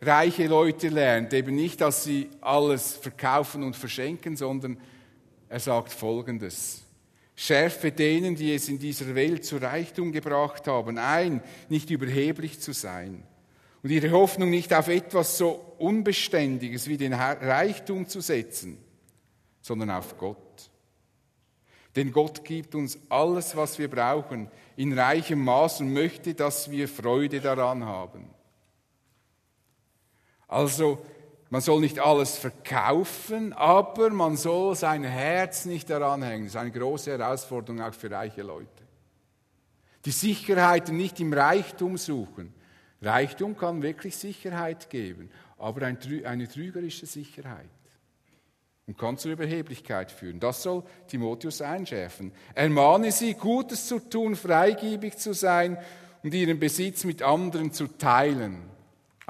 reiche 0.00 0.46
Leute 0.46 0.88
lernt. 0.88 1.32
Eben 1.32 1.54
nicht, 1.54 1.80
dass 1.80 2.04
sie 2.04 2.28
alles 2.40 2.94
verkaufen 2.94 3.62
und 3.62 3.76
verschenken, 3.76 4.36
sondern 4.36 4.78
er 5.48 5.60
sagt 5.60 5.92
Folgendes. 5.92 6.82
Schärfe 7.36 7.90
denen, 7.90 8.36
die 8.36 8.54
es 8.54 8.68
in 8.68 8.78
dieser 8.78 9.14
Welt 9.14 9.44
zu 9.44 9.56
Reichtum 9.56 10.12
gebracht 10.12 10.66
haben, 10.66 10.98
ein, 10.98 11.42
nicht 11.68 11.90
überheblich 11.90 12.60
zu 12.60 12.72
sein 12.72 13.22
und 13.82 13.90
ihre 13.90 14.10
Hoffnung 14.10 14.50
nicht 14.50 14.74
auf 14.74 14.88
etwas 14.88 15.38
so 15.38 15.74
Unbeständiges 15.78 16.86
wie 16.86 16.96
den 16.96 17.14
Reichtum 17.14 18.06
zu 18.06 18.20
setzen, 18.20 18.78
sondern 19.62 19.90
auf 19.90 20.18
Gott. 20.18 20.36
Denn 21.96 22.12
Gott 22.12 22.44
gibt 22.44 22.74
uns 22.74 22.98
alles, 23.08 23.56
was 23.56 23.78
wir 23.78 23.88
brauchen, 23.88 24.50
in 24.76 24.96
reichem 24.96 25.42
Maß 25.42 25.80
und 25.80 25.92
möchte, 25.92 26.34
dass 26.34 26.70
wir 26.70 26.88
Freude 26.88 27.40
daran 27.40 27.84
haben. 27.84 28.28
Also 30.50 30.98
man 31.48 31.60
soll 31.60 31.80
nicht 31.80 32.00
alles 32.00 32.36
verkaufen, 32.36 33.52
aber 33.52 34.10
man 34.10 34.36
soll 34.36 34.74
sein 34.74 35.04
Herz 35.04 35.64
nicht 35.64 35.88
daran 35.88 36.22
hängen. 36.22 36.44
Das 36.44 36.54
ist 36.54 36.60
eine 36.60 36.72
große 36.72 37.12
Herausforderung 37.12 37.80
auch 37.80 37.94
für 37.94 38.10
reiche 38.10 38.42
Leute. 38.42 38.68
Die 40.04 40.10
Sicherheit 40.10 40.88
nicht 40.88 41.20
im 41.20 41.32
Reichtum 41.32 41.96
suchen. 41.96 42.52
Reichtum 43.00 43.56
kann 43.56 43.80
wirklich 43.80 44.16
Sicherheit 44.16 44.90
geben, 44.90 45.30
aber 45.56 45.86
eine 45.86 46.48
trügerische 46.48 47.06
Sicherheit. 47.06 47.70
Und 48.86 48.98
kann 48.98 49.18
zur 49.18 49.30
Überheblichkeit 49.30 50.10
führen. 50.10 50.40
Das 50.40 50.64
soll 50.64 50.82
Timotheus 51.06 51.62
einschärfen. 51.62 52.32
Ermahne 52.54 53.12
sie, 53.12 53.34
Gutes 53.34 53.86
zu 53.86 54.00
tun, 54.00 54.34
freigebig 54.34 55.16
zu 55.16 55.32
sein 55.32 55.78
und 56.24 56.34
ihren 56.34 56.58
Besitz 56.58 57.04
mit 57.04 57.22
anderen 57.22 57.72
zu 57.72 57.86
teilen. 57.86 58.68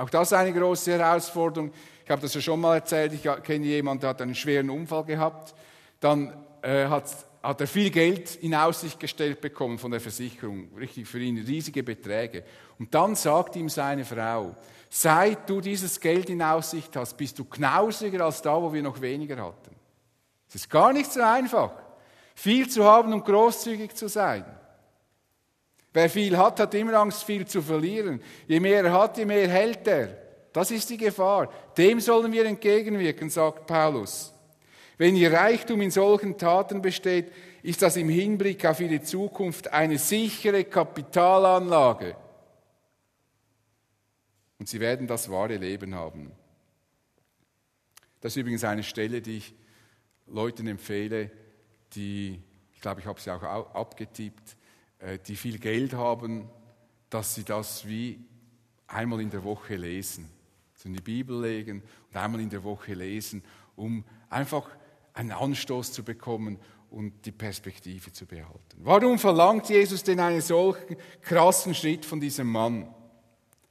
Auch 0.00 0.08
das 0.08 0.28
ist 0.28 0.32
eine 0.32 0.50
große 0.50 0.92
Herausforderung. 0.98 1.70
Ich 2.02 2.10
habe 2.10 2.22
das 2.22 2.32
ja 2.32 2.40
schon 2.40 2.58
mal 2.58 2.76
erzählt. 2.76 3.12
Ich 3.12 3.28
kenne 3.42 3.66
jemanden, 3.66 4.00
der 4.00 4.10
hat 4.10 4.22
einen 4.22 4.34
schweren 4.34 4.70
Unfall 4.70 5.04
gehabt. 5.04 5.54
Dann 6.00 6.32
äh, 6.62 6.86
hat, 6.86 7.04
hat 7.42 7.60
er 7.60 7.66
viel 7.66 7.90
Geld 7.90 8.36
in 8.36 8.54
Aussicht 8.54 8.98
gestellt 8.98 9.42
bekommen 9.42 9.78
von 9.78 9.90
der 9.90 10.00
Versicherung. 10.00 10.74
Richtig 10.78 11.06
für 11.06 11.18
ihn 11.18 11.36
riesige 11.36 11.82
Beträge. 11.82 12.44
Und 12.78 12.94
dann 12.94 13.14
sagt 13.14 13.56
ihm 13.56 13.68
seine 13.68 14.06
Frau, 14.06 14.56
seit 14.88 15.50
du 15.50 15.60
dieses 15.60 16.00
Geld 16.00 16.30
in 16.30 16.40
Aussicht 16.40 16.96
hast, 16.96 17.18
bist 17.18 17.38
du 17.38 17.44
knausiger 17.44 18.24
als 18.24 18.40
da, 18.40 18.54
wo 18.54 18.72
wir 18.72 18.82
noch 18.82 19.02
weniger 19.02 19.36
hatten. 19.36 19.76
Es 20.48 20.54
ist 20.54 20.70
gar 20.70 20.94
nicht 20.94 21.12
so 21.12 21.20
einfach, 21.20 21.72
viel 22.34 22.66
zu 22.70 22.84
haben 22.84 23.12
und 23.12 23.26
großzügig 23.26 23.94
zu 23.94 24.08
sein. 24.08 24.46
Wer 25.92 26.08
viel 26.08 26.36
hat, 26.36 26.60
hat 26.60 26.74
immer 26.74 26.94
Angst, 26.94 27.24
viel 27.24 27.46
zu 27.46 27.62
verlieren. 27.62 28.22
Je 28.46 28.60
mehr 28.60 28.84
er 28.84 28.92
hat, 28.92 29.18
je 29.18 29.24
mehr 29.24 29.48
hält 29.48 29.86
er. 29.88 30.16
Das 30.52 30.70
ist 30.70 30.88
die 30.90 30.96
Gefahr. 30.96 31.52
Dem 31.76 32.00
sollen 32.00 32.32
wir 32.32 32.44
entgegenwirken, 32.44 33.30
sagt 33.30 33.66
Paulus. 33.66 34.32
Wenn 34.98 35.16
ihr 35.16 35.32
Reichtum 35.32 35.80
in 35.80 35.90
solchen 35.90 36.36
Taten 36.36 36.82
besteht, 36.82 37.32
ist 37.62 37.82
das 37.82 37.96
im 37.96 38.08
Hinblick 38.08 38.64
auf 38.66 38.80
ihre 38.80 39.02
Zukunft 39.02 39.72
eine 39.72 39.98
sichere 39.98 40.64
Kapitalanlage. 40.64 42.16
Und 44.58 44.68
sie 44.68 44.78
werden 44.78 45.06
das 45.06 45.30
wahre 45.30 45.56
Leben 45.56 45.94
haben. 45.94 46.32
Das 48.20 48.32
ist 48.32 48.36
übrigens 48.36 48.64
eine 48.64 48.82
Stelle, 48.82 49.22
die 49.22 49.38
ich 49.38 49.54
Leuten 50.26 50.66
empfehle, 50.66 51.30
die, 51.94 52.40
ich 52.74 52.80
glaube, 52.80 53.00
ich 53.00 53.06
habe 53.06 53.20
sie 53.20 53.30
auch 53.30 53.42
abgetippt, 53.74 54.56
die 55.26 55.36
viel 55.36 55.58
Geld 55.58 55.94
haben, 55.94 56.48
dass 57.08 57.34
sie 57.34 57.44
das 57.44 57.86
wie 57.86 58.20
einmal 58.86 59.20
in 59.20 59.30
der 59.30 59.44
Woche 59.44 59.76
lesen. 59.76 60.28
So 60.74 60.88
in 60.88 60.94
die 60.94 61.02
Bibel 61.02 61.40
legen 61.40 61.82
und 62.08 62.16
einmal 62.16 62.40
in 62.40 62.50
der 62.50 62.64
Woche 62.64 62.94
lesen, 62.94 63.42
um 63.76 64.04
einfach 64.28 64.68
einen 65.14 65.32
Anstoß 65.32 65.92
zu 65.92 66.02
bekommen 66.02 66.58
und 66.90 67.24
die 67.24 67.32
Perspektive 67.32 68.12
zu 68.12 68.26
behalten. 68.26 68.78
Warum 68.78 69.18
verlangt 69.18 69.68
Jesus 69.68 70.02
denn 70.02 70.20
einen 70.20 70.40
solchen 70.40 70.96
krassen 71.22 71.74
Schritt 71.74 72.04
von 72.04 72.20
diesem 72.20 72.50
Mann? 72.50 72.92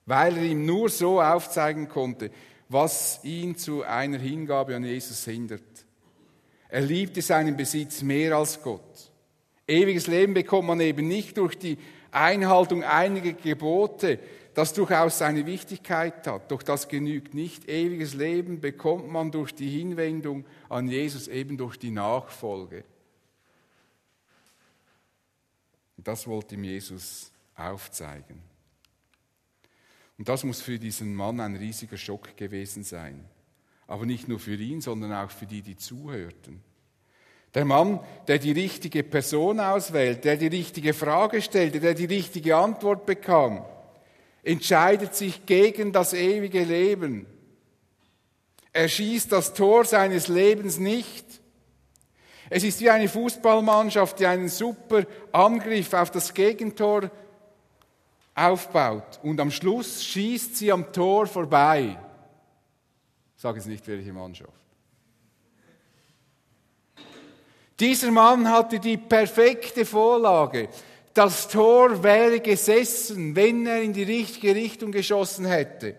Weil 0.05 0.37
er 0.37 0.43
ihm 0.43 0.65
nur 0.65 0.89
so 0.89 1.21
aufzeigen 1.21 1.87
konnte, 1.87 2.31
was 2.69 3.19
ihn 3.23 3.55
zu 3.55 3.83
einer 3.83 4.19
Hingabe 4.19 4.75
an 4.75 4.83
Jesus 4.83 5.25
hindert. 5.25 5.63
Er 6.69 6.81
liebte 6.81 7.21
seinen 7.21 7.57
Besitz 7.57 8.01
mehr 8.03 8.37
als 8.37 8.61
Gott. 8.61 9.08
Ewiges 9.69 10.07
Leben 10.07 10.33
bekommt 10.33 10.67
man 10.67 10.79
eben 10.79 11.07
nicht 11.07 11.37
durch 11.37 11.57
die 11.57 11.77
Einhaltung 12.11 12.83
einiger 12.83 13.33
Gebote, 13.33 14.19
das 14.55 14.73
durchaus 14.73 15.19
seine 15.19 15.45
Wichtigkeit 15.45 16.25
hat. 16.25 16.51
Doch 16.51 16.63
das 16.63 16.87
genügt 16.87 17.33
nicht. 17.33 17.69
Ewiges 17.69 18.15
Leben 18.15 18.59
bekommt 18.59 19.09
man 19.09 19.31
durch 19.31 19.53
die 19.53 19.69
Hinwendung 19.69 20.45
an 20.69 20.89
Jesus, 20.89 21.27
eben 21.27 21.57
durch 21.57 21.77
die 21.77 21.91
Nachfolge. 21.91 22.83
Das 25.97 26.27
wollte 26.27 26.55
ihm 26.55 26.63
Jesus 26.63 27.31
aufzeigen. 27.55 28.41
Und 30.17 30.27
das 30.27 30.43
muss 30.43 30.61
für 30.61 30.79
diesen 30.79 31.13
Mann 31.15 31.39
ein 31.39 31.55
riesiger 31.55 31.97
Schock 31.97 32.35
gewesen 32.35 32.83
sein. 32.83 33.23
Aber 33.87 34.05
nicht 34.05 34.27
nur 34.27 34.39
für 34.39 34.55
ihn, 34.55 34.81
sondern 34.81 35.13
auch 35.13 35.31
für 35.31 35.45
die, 35.45 35.61
die 35.61 35.77
zuhörten. 35.77 36.63
Der 37.53 37.65
Mann, 37.65 37.99
der 38.27 38.37
die 38.37 38.51
richtige 38.51 39.03
Person 39.03 39.59
auswählt, 39.59 40.23
der 40.23 40.37
die 40.37 40.47
richtige 40.47 40.93
Frage 40.93 41.41
stellte, 41.41 41.79
der 41.79 41.95
die 41.95 42.05
richtige 42.05 42.55
Antwort 42.55 43.05
bekam, 43.05 43.65
entscheidet 44.43 45.15
sich 45.15 45.45
gegen 45.45 45.91
das 45.91 46.13
ewige 46.13 46.63
Leben. 46.63 47.25
Er 48.71 48.87
schießt 48.87 49.31
das 49.31 49.53
Tor 49.53 49.83
seines 49.85 50.27
Lebens 50.27 50.77
nicht. 50.77 51.25
Es 52.51 52.63
ist 52.63 52.81
wie 52.81 52.89
eine 52.89 53.07
Fußballmannschaft, 53.07 54.19
die 54.19 54.25
einen 54.25 54.49
super 54.49 55.05
Angriff 55.31 55.93
auf 55.93 56.11
das 56.11 56.33
Gegentor 56.33 57.11
aufbaut 58.35 59.19
und 59.23 59.39
am 59.39 59.51
Schluss 59.51 60.03
schießt 60.03 60.55
sie 60.55 60.71
am 60.71 60.91
Tor 60.93 61.27
vorbei. 61.27 61.97
Ich 63.35 63.41
sage 63.41 63.57
jetzt 63.57 63.67
nicht, 63.67 63.87
welche 63.87 64.13
Mannschaft. 64.13 64.68
Dieser 67.79 68.11
Mann 68.11 68.47
hatte 68.49 68.79
die 68.79 68.97
perfekte 68.97 69.85
Vorlage. 69.85 70.69
Das 71.13 71.47
Tor 71.47 72.03
wäre 72.03 72.39
gesessen, 72.39 73.35
wenn 73.35 73.65
er 73.65 73.81
in 73.81 73.93
die 73.93 74.03
richtige 74.03 74.53
Richtung 74.53 74.91
geschossen 74.91 75.45
hätte. 75.45 75.95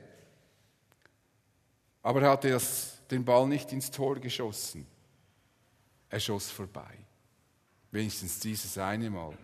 Aber 2.02 2.22
er 2.22 2.30
hatte 2.30 2.50
das, 2.50 2.98
den 3.10 3.24
Ball 3.24 3.46
nicht 3.48 3.72
ins 3.72 3.90
Tor 3.90 4.16
geschossen. 4.16 4.86
Er 6.08 6.20
schoss 6.20 6.50
vorbei. 6.50 6.98
Wenigstens 7.90 8.40
dieses 8.40 8.76
eine 8.78 9.10
Mal. 9.10 9.36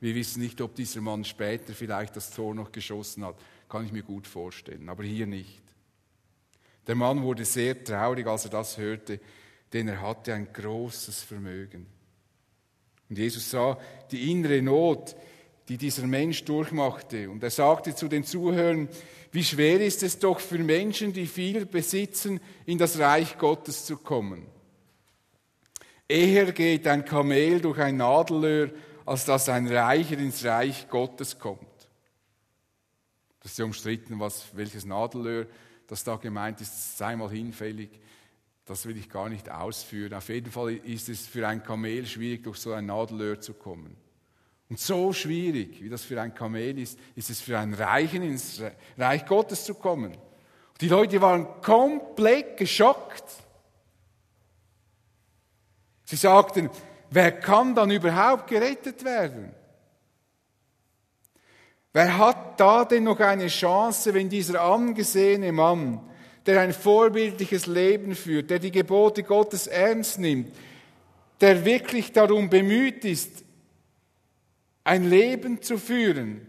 Wir 0.00 0.14
wissen 0.14 0.40
nicht, 0.40 0.60
ob 0.60 0.74
dieser 0.74 1.00
Mann 1.00 1.24
später 1.24 1.72
vielleicht 1.72 2.16
das 2.16 2.30
Tor 2.30 2.54
noch 2.54 2.70
geschossen 2.70 3.24
hat. 3.24 3.36
Kann 3.68 3.84
ich 3.84 3.92
mir 3.92 4.02
gut 4.02 4.26
vorstellen, 4.26 4.88
aber 4.88 5.02
hier 5.02 5.26
nicht. 5.26 5.62
Der 6.86 6.94
Mann 6.94 7.22
wurde 7.22 7.44
sehr 7.44 7.82
traurig, 7.82 8.26
als 8.26 8.44
er 8.44 8.50
das 8.50 8.78
hörte 8.78 9.20
denn 9.72 9.88
er 9.88 10.00
hatte 10.00 10.34
ein 10.34 10.52
großes 10.52 11.22
Vermögen. 11.22 11.86
Und 13.08 13.18
Jesus 13.18 13.50
sah 13.50 13.78
die 14.10 14.30
innere 14.30 14.62
Not, 14.62 15.16
die 15.68 15.76
dieser 15.76 16.06
Mensch 16.06 16.44
durchmachte. 16.44 17.30
Und 17.30 17.42
er 17.42 17.50
sagte 17.50 17.94
zu 17.94 18.08
den 18.08 18.24
Zuhörern, 18.24 18.88
wie 19.32 19.44
schwer 19.44 19.80
ist 19.80 20.02
es 20.02 20.18
doch 20.18 20.40
für 20.40 20.58
Menschen, 20.58 21.12
die 21.12 21.26
viel 21.26 21.66
besitzen, 21.66 22.40
in 22.64 22.78
das 22.78 22.98
Reich 22.98 23.36
Gottes 23.36 23.84
zu 23.84 23.98
kommen. 23.98 24.46
Eher 26.08 26.52
geht 26.52 26.86
ein 26.86 27.04
Kamel 27.04 27.60
durch 27.60 27.78
ein 27.78 27.98
Nadelöhr, 27.98 28.70
als 29.04 29.26
dass 29.26 29.48
ein 29.50 29.68
Reicher 29.68 30.18
ins 30.18 30.44
Reich 30.44 30.88
Gottes 30.88 31.38
kommt. 31.38 31.60
Das 33.40 33.52
ist 33.52 33.58
ja 33.58 33.66
umstritten, 33.66 34.18
was, 34.18 34.46
welches 34.54 34.86
Nadelöhr 34.86 35.46
das 35.86 36.04
da 36.04 36.16
gemeint 36.16 36.60
ist, 36.60 36.96
sei 36.96 37.14
mal 37.16 37.30
hinfällig. 37.30 37.90
Das 38.68 38.84
will 38.84 38.98
ich 38.98 39.08
gar 39.08 39.30
nicht 39.30 39.50
ausführen. 39.50 40.12
Auf 40.12 40.28
jeden 40.28 40.52
Fall 40.52 40.74
ist 40.74 41.08
es 41.08 41.26
für 41.26 41.48
ein 41.48 41.62
Kamel 41.62 42.06
schwierig, 42.06 42.42
durch 42.44 42.58
so 42.58 42.72
ein 42.74 42.84
Nadelöhr 42.86 43.40
zu 43.40 43.54
kommen. 43.54 43.96
Und 44.68 44.78
so 44.78 45.14
schwierig, 45.14 45.82
wie 45.82 45.88
das 45.88 46.02
für 46.02 46.20
ein 46.20 46.34
Kamel 46.34 46.78
ist, 46.78 46.98
ist 47.16 47.30
es 47.30 47.40
für 47.40 47.58
einen 47.58 47.72
Reichen 47.72 48.22
ins 48.22 48.62
Reich 48.98 49.24
Gottes 49.24 49.64
zu 49.64 49.74
kommen. 49.74 50.14
Die 50.82 50.88
Leute 50.88 51.22
waren 51.22 51.62
komplett 51.62 52.58
geschockt. 52.58 53.24
Sie 56.04 56.16
sagten, 56.16 56.68
wer 57.10 57.32
kann 57.32 57.74
dann 57.74 57.90
überhaupt 57.90 58.48
gerettet 58.48 59.02
werden? 59.02 59.54
Wer 61.94 62.18
hat 62.18 62.60
da 62.60 62.84
denn 62.84 63.04
noch 63.04 63.18
eine 63.20 63.48
Chance, 63.48 64.12
wenn 64.12 64.28
dieser 64.28 64.60
angesehene 64.60 65.52
Mann 65.52 66.08
der 66.46 66.60
ein 66.60 66.72
vorbildliches 66.72 67.66
Leben 67.66 68.14
führt, 68.14 68.50
der 68.50 68.58
die 68.58 68.70
Gebote 68.70 69.22
Gottes 69.22 69.66
ernst 69.66 70.18
nimmt, 70.18 70.52
der 71.40 71.64
wirklich 71.64 72.12
darum 72.12 72.50
bemüht 72.50 73.04
ist, 73.04 73.44
ein 74.84 75.08
Leben 75.08 75.62
zu 75.62 75.78
führen, 75.78 76.46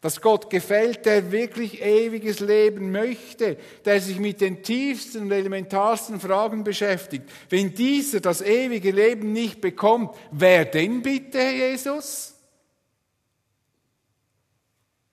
das 0.00 0.20
Gott 0.20 0.50
gefällt, 0.50 1.04
der 1.04 1.32
wirklich 1.32 1.82
ewiges 1.82 2.40
Leben 2.40 2.92
möchte, 2.92 3.56
der 3.84 4.00
sich 4.00 4.18
mit 4.18 4.40
den 4.40 4.62
tiefsten 4.62 5.22
und 5.22 5.32
elementarsten 5.32 6.20
Fragen 6.20 6.64
beschäftigt. 6.64 7.28
Wenn 7.48 7.74
dieser 7.74 8.20
das 8.20 8.40
ewige 8.40 8.92
Leben 8.92 9.32
nicht 9.32 9.60
bekommt, 9.60 10.16
wer 10.30 10.64
denn 10.64 11.02
bitte, 11.02 11.38
Herr 11.38 11.70
Jesus? 11.70 12.34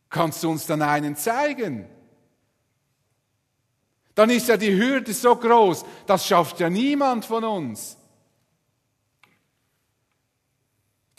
Kannst 0.10 0.44
du 0.44 0.52
uns 0.52 0.68
dann 0.68 0.84
einen 0.84 1.16
zeigen? 1.16 1.88
Dann 4.16 4.30
ist 4.30 4.48
ja 4.48 4.58
die 4.58 4.76
Hürde 4.76 5.14
so 5.14 5.36
groß, 5.36 5.86
das 6.06 6.28
schafft 6.28 6.60
ja 6.60 6.70
niemand 6.70 7.26
von 7.26 7.44
uns. 7.44 7.98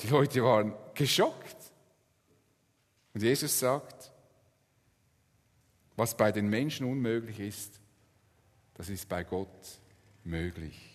Die 0.01 0.09
Leute 0.09 0.43
waren 0.45 0.75
geschockt. 0.95 1.57
Und 3.15 3.23
Jesus 3.23 3.59
sagt, 3.59 4.13
was 5.97 6.17
bei 6.17 6.33
den 6.33 6.49
Menschen 6.49 6.87
unmöglich 6.87 7.39
ist, 7.41 7.81
das 8.75 8.89
ist 8.89 9.09
bei 9.09 9.23
Gott 9.23 9.81
möglich. 10.25 10.95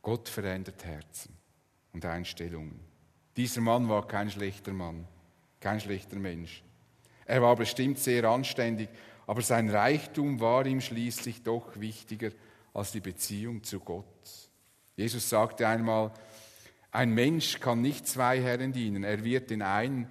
Gott 0.00 0.28
verändert 0.28 0.84
Herzen 0.84 1.34
und 1.92 2.04
Einstellungen. 2.04 2.80
Dieser 3.36 3.60
Mann 3.60 3.88
war 3.88 4.06
kein 4.06 4.30
schlechter 4.30 4.72
Mann, 4.72 5.06
kein 5.60 5.80
schlechter 5.80 6.16
Mensch. 6.16 6.62
Er 7.26 7.42
war 7.42 7.56
bestimmt 7.56 7.98
sehr 7.98 8.24
anständig, 8.24 8.88
aber 9.26 9.42
sein 9.42 9.68
Reichtum 9.70 10.40
war 10.40 10.66
ihm 10.66 10.80
schließlich 10.80 11.42
doch 11.42 11.80
wichtiger 11.80 12.30
als 12.72 12.92
die 12.92 13.00
Beziehung 13.00 13.62
zu 13.62 13.80
Gott. 13.80 14.04
Jesus 14.96 15.28
sagte 15.28 15.66
einmal, 15.66 16.12
ein 16.90 17.10
Mensch 17.10 17.58
kann 17.60 17.80
nicht 17.80 18.06
zwei 18.06 18.40
Herren 18.40 18.72
dienen. 18.72 19.04
Er 19.04 19.24
wird 19.24 19.50
den 19.50 19.62
einen 19.62 20.08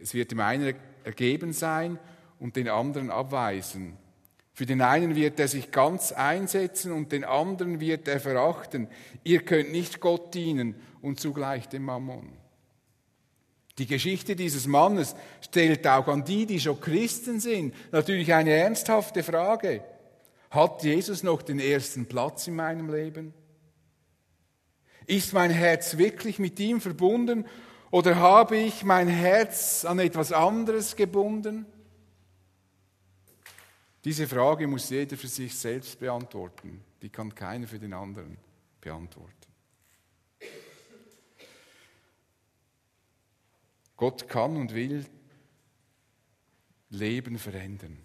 es 0.00 0.14
wird 0.14 0.30
dem 0.30 0.40
einen 0.40 0.74
ergeben 1.04 1.52
sein 1.52 1.98
und 2.38 2.56
den 2.56 2.68
anderen 2.68 3.10
abweisen. 3.10 3.96
Für 4.52 4.66
den 4.66 4.82
einen 4.82 5.14
wird 5.14 5.38
er 5.38 5.48
sich 5.48 5.70
ganz 5.70 6.12
einsetzen 6.12 6.92
und 6.92 7.12
den 7.12 7.24
anderen 7.24 7.80
wird 7.80 8.08
er 8.08 8.18
verachten. 8.18 8.88
Ihr 9.22 9.44
könnt 9.44 9.70
nicht 9.70 10.00
Gott 10.00 10.34
dienen 10.34 10.74
und 11.00 11.20
zugleich 11.20 11.68
dem 11.68 11.84
Mammon. 11.84 12.32
Die 13.78 13.86
Geschichte 13.86 14.34
dieses 14.34 14.66
Mannes 14.66 15.14
stellt 15.40 15.86
auch 15.86 16.08
an 16.08 16.24
die, 16.24 16.46
die 16.46 16.58
schon 16.58 16.80
Christen 16.80 17.38
sind, 17.38 17.74
natürlich 17.92 18.34
eine 18.34 18.50
ernsthafte 18.50 19.22
Frage. 19.22 19.84
Hat 20.50 20.82
Jesus 20.82 21.22
noch 21.22 21.42
den 21.42 21.60
ersten 21.60 22.06
Platz 22.06 22.48
in 22.48 22.56
meinem 22.56 22.92
Leben? 22.92 23.32
Ist 25.06 25.32
mein 25.32 25.50
Herz 25.50 25.96
wirklich 25.96 26.38
mit 26.38 26.58
ihm 26.58 26.80
verbunden 26.80 27.46
oder 27.90 28.16
habe 28.16 28.56
ich 28.56 28.84
mein 28.84 29.08
Herz 29.08 29.84
an 29.84 29.98
etwas 30.00 30.32
anderes 30.32 30.96
gebunden? 30.96 31.64
Diese 34.04 34.26
Frage 34.26 34.66
muss 34.66 34.90
jeder 34.90 35.16
für 35.16 35.28
sich 35.28 35.56
selbst 35.56 35.98
beantworten. 35.98 36.82
Die 37.02 37.10
kann 37.10 37.34
keiner 37.34 37.66
für 37.66 37.78
den 37.78 37.92
anderen 37.92 38.36
beantworten. 38.80 39.37
Gott 43.98 44.28
kann 44.28 44.56
und 44.56 44.74
will 44.74 45.04
Leben 46.88 47.36
verändern. 47.36 47.98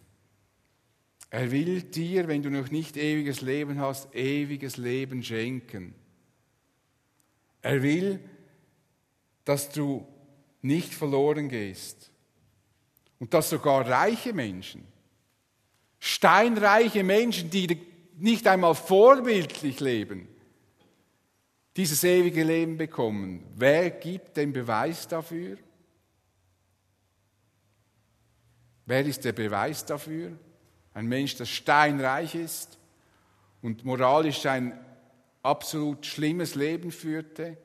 Er 1.30 1.52
will 1.52 1.84
dir, 1.84 2.28
wenn 2.28 2.44
du 2.44 2.50
noch 2.50 2.70
nicht 2.70 2.98
ewiges 2.98 3.42
Leben 3.42 3.80
hast, 3.80 4.14
ewiges 4.14 4.78
Leben 4.78 5.24
schenken. 5.24 5.96
Er 7.62 7.82
will, 7.82 8.20
dass 9.46 9.70
du 9.70 10.06
nicht 10.62 10.94
verloren 10.94 11.48
gehst 11.48 12.12
und 13.20 13.34
dass 13.34 13.50
sogar 13.50 13.88
reiche 13.88 14.34
Menschen, 14.34 14.86
steinreiche 16.00 17.04
Menschen, 17.04 17.50
die 17.50 17.80
nicht 18.18 18.48
einmal 18.48 18.76
vorbildlich 18.76 19.80
leben, 19.80 20.28
dieses 21.78 22.04
ewige 22.04 22.44
Leben 22.44 22.78
bekommen. 22.78 23.44
Wer 23.56 23.92
gibt 23.92 24.38
den 24.38 24.54
Beweis 24.54 25.08
dafür? 25.08 25.58
Wer 28.86 29.06
ist 29.06 29.24
der 29.24 29.32
Beweis 29.32 29.86
dafür? 29.86 30.38
Ein 30.94 31.08
Mensch, 31.08 31.36
der 31.36 31.46
steinreich 31.46 32.36
ist 32.36 32.78
und 33.62 33.86
moralisch 33.86 34.46
ein 34.46 34.78
absolut 35.42 36.06
schlimmes 36.06 36.56
Leben 36.56 36.92
führte 36.92 37.58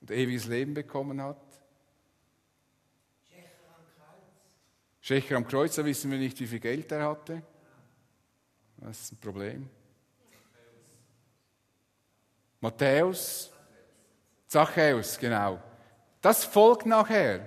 und 0.00 0.10
ewiges 0.10 0.46
Leben 0.46 0.74
bekommen 0.74 1.20
hat. 1.22 1.36
Schächer 5.00 5.36
am 5.36 5.46
Kreuz, 5.46 5.74
da 5.74 5.84
wissen 5.84 6.10
wir 6.10 6.18
nicht, 6.18 6.40
wie 6.40 6.46
viel 6.46 6.60
Geld 6.60 6.90
er 6.90 7.08
hatte. 7.08 7.42
Das 8.78 9.00
ist 9.02 9.12
ein 9.12 9.18
Problem. 9.18 9.68
Matthäus, 12.60 13.52
Zachäus, 14.46 15.18
genau. 15.18 15.62
Das 16.22 16.44
folgt 16.44 16.86
nachher. 16.86 17.46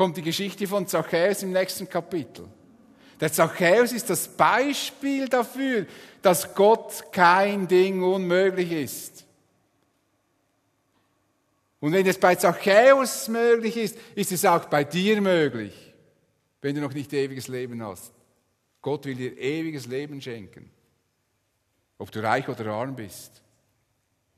Kommt 0.00 0.16
die 0.16 0.22
Geschichte 0.22 0.66
von 0.66 0.86
Zachäus 0.86 1.42
im 1.42 1.52
nächsten 1.52 1.86
Kapitel. 1.86 2.48
Der 3.20 3.30
Zachäus 3.30 3.92
ist 3.92 4.08
das 4.08 4.28
Beispiel 4.28 5.28
dafür, 5.28 5.84
dass 6.22 6.54
Gott 6.54 7.12
kein 7.12 7.68
Ding 7.68 8.02
unmöglich 8.02 8.72
ist. 8.72 9.26
Und 11.80 11.92
wenn 11.92 12.06
es 12.06 12.16
bei 12.16 12.34
Zachäus 12.34 13.28
möglich 13.28 13.76
ist, 13.76 13.98
ist 14.14 14.32
es 14.32 14.46
auch 14.46 14.64
bei 14.64 14.84
dir 14.84 15.20
möglich, 15.20 15.92
wenn 16.62 16.74
du 16.74 16.80
noch 16.80 16.94
nicht 16.94 17.12
ewiges 17.12 17.48
Leben 17.48 17.82
hast. 17.82 18.14
Gott 18.80 19.04
will 19.04 19.16
dir 19.16 19.36
ewiges 19.36 19.86
Leben 19.86 20.22
schenken. 20.22 20.70
Ob 21.98 22.10
du 22.10 22.22
reich 22.22 22.48
oder 22.48 22.72
arm 22.72 22.96
bist, 22.96 23.42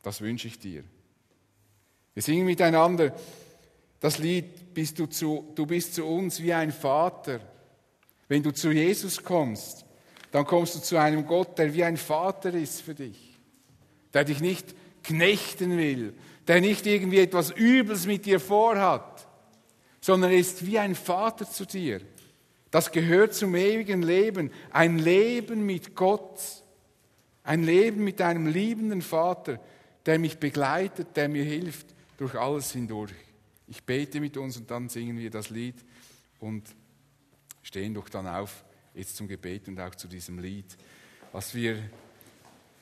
das 0.03 0.23
wünsche 0.23 0.49
ich 0.49 0.59
dir. 0.59 0.83
Wir 2.15 2.23
singen 2.25 2.47
miteinander 2.47 3.15
das 4.03 4.19
Lied, 4.19 4.75
bist 4.75 4.99
du, 4.99 5.07
zu, 5.07 5.53
du 5.55 5.65
bist 5.65 5.95
zu 5.95 6.05
uns 6.05 6.43
wie 6.43 6.53
ein 6.53 6.73
Vater. 6.73 7.39
Wenn 8.27 8.43
du 8.43 8.51
zu 8.51 8.73
Jesus 8.73 9.23
kommst, 9.23 9.87
dann 10.33 10.45
kommst 10.45 10.75
du 10.75 10.81
zu 10.81 10.97
einem 10.97 11.25
Gott, 11.25 11.57
der 11.57 11.73
wie 11.73 11.85
ein 11.85 11.97
Vater 11.97 12.53
ist 12.53 12.83
für 12.83 12.97
dich, 12.97 13.39
der 14.13 14.25
dich 14.25 14.41
nicht 14.41 14.75
knechten 15.05 15.79
will, 15.79 16.15
der 16.49 16.61
nicht 16.61 16.85
irgendwie 16.85 17.21
etwas 17.21 17.53
Übles 17.57 18.07
mit 18.07 18.27
dir 18.27 18.41
vorhat, 18.41 19.29
sondern 20.01 20.33
er 20.33 20.39
ist 20.39 20.67
wie 20.67 20.81
ein 20.81 20.97
Vater 20.97 21.49
zu 21.49 21.65
dir. 21.65 22.01
Das 22.73 22.91
gehört 22.91 23.35
zum 23.35 23.55
ewigen 23.55 24.03
Leben, 24.03 24.51
ein 24.73 24.99
Leben 24.99 25.65
mit 25.65 25.95
Gott, 25.95 26.41
ein 27.45 27.63
Leben 27.63 28.03
mit 28.03 28.21
einem 28.21 28.49
liebenden 28.49 29.03
Vater, 29.03 29.61
der 30.07 30.19
mich 30.19 30.39
begleitet, 30.39 31.09
der 31.15 31.29
mir 31.29 31.45
hilft 31.45 31.87
durch 32.19 32.35
alles 32.35 32.73
hindurch. 32.73 33.13
Ich 33.73 33.85
bete 33.85 34.21
mit 34.21 34.37
uns 34.37 34.59
und 34.59 34.71
dann 34.71 34.91
singen 34.91 35.17
wir 35.17 35.31
das 35.31 35.49
Lied 35.49 35.83
und 36.41 36.63
stehen 37.63 37.95
doch 37.95 38.07
dann 38.11 38.27
auf 38.27 38.67
jetzt 38.93 39.17
zum 39.17 39.27
Gebet 39.27 39.67
und 39.67 39.81
auch 39.81 39.95
zu 39.95 40.09
diesem 40.09 40.39
Lied. 40.41 40.77
Was 41.33 41.55
wir, 41.55 41.83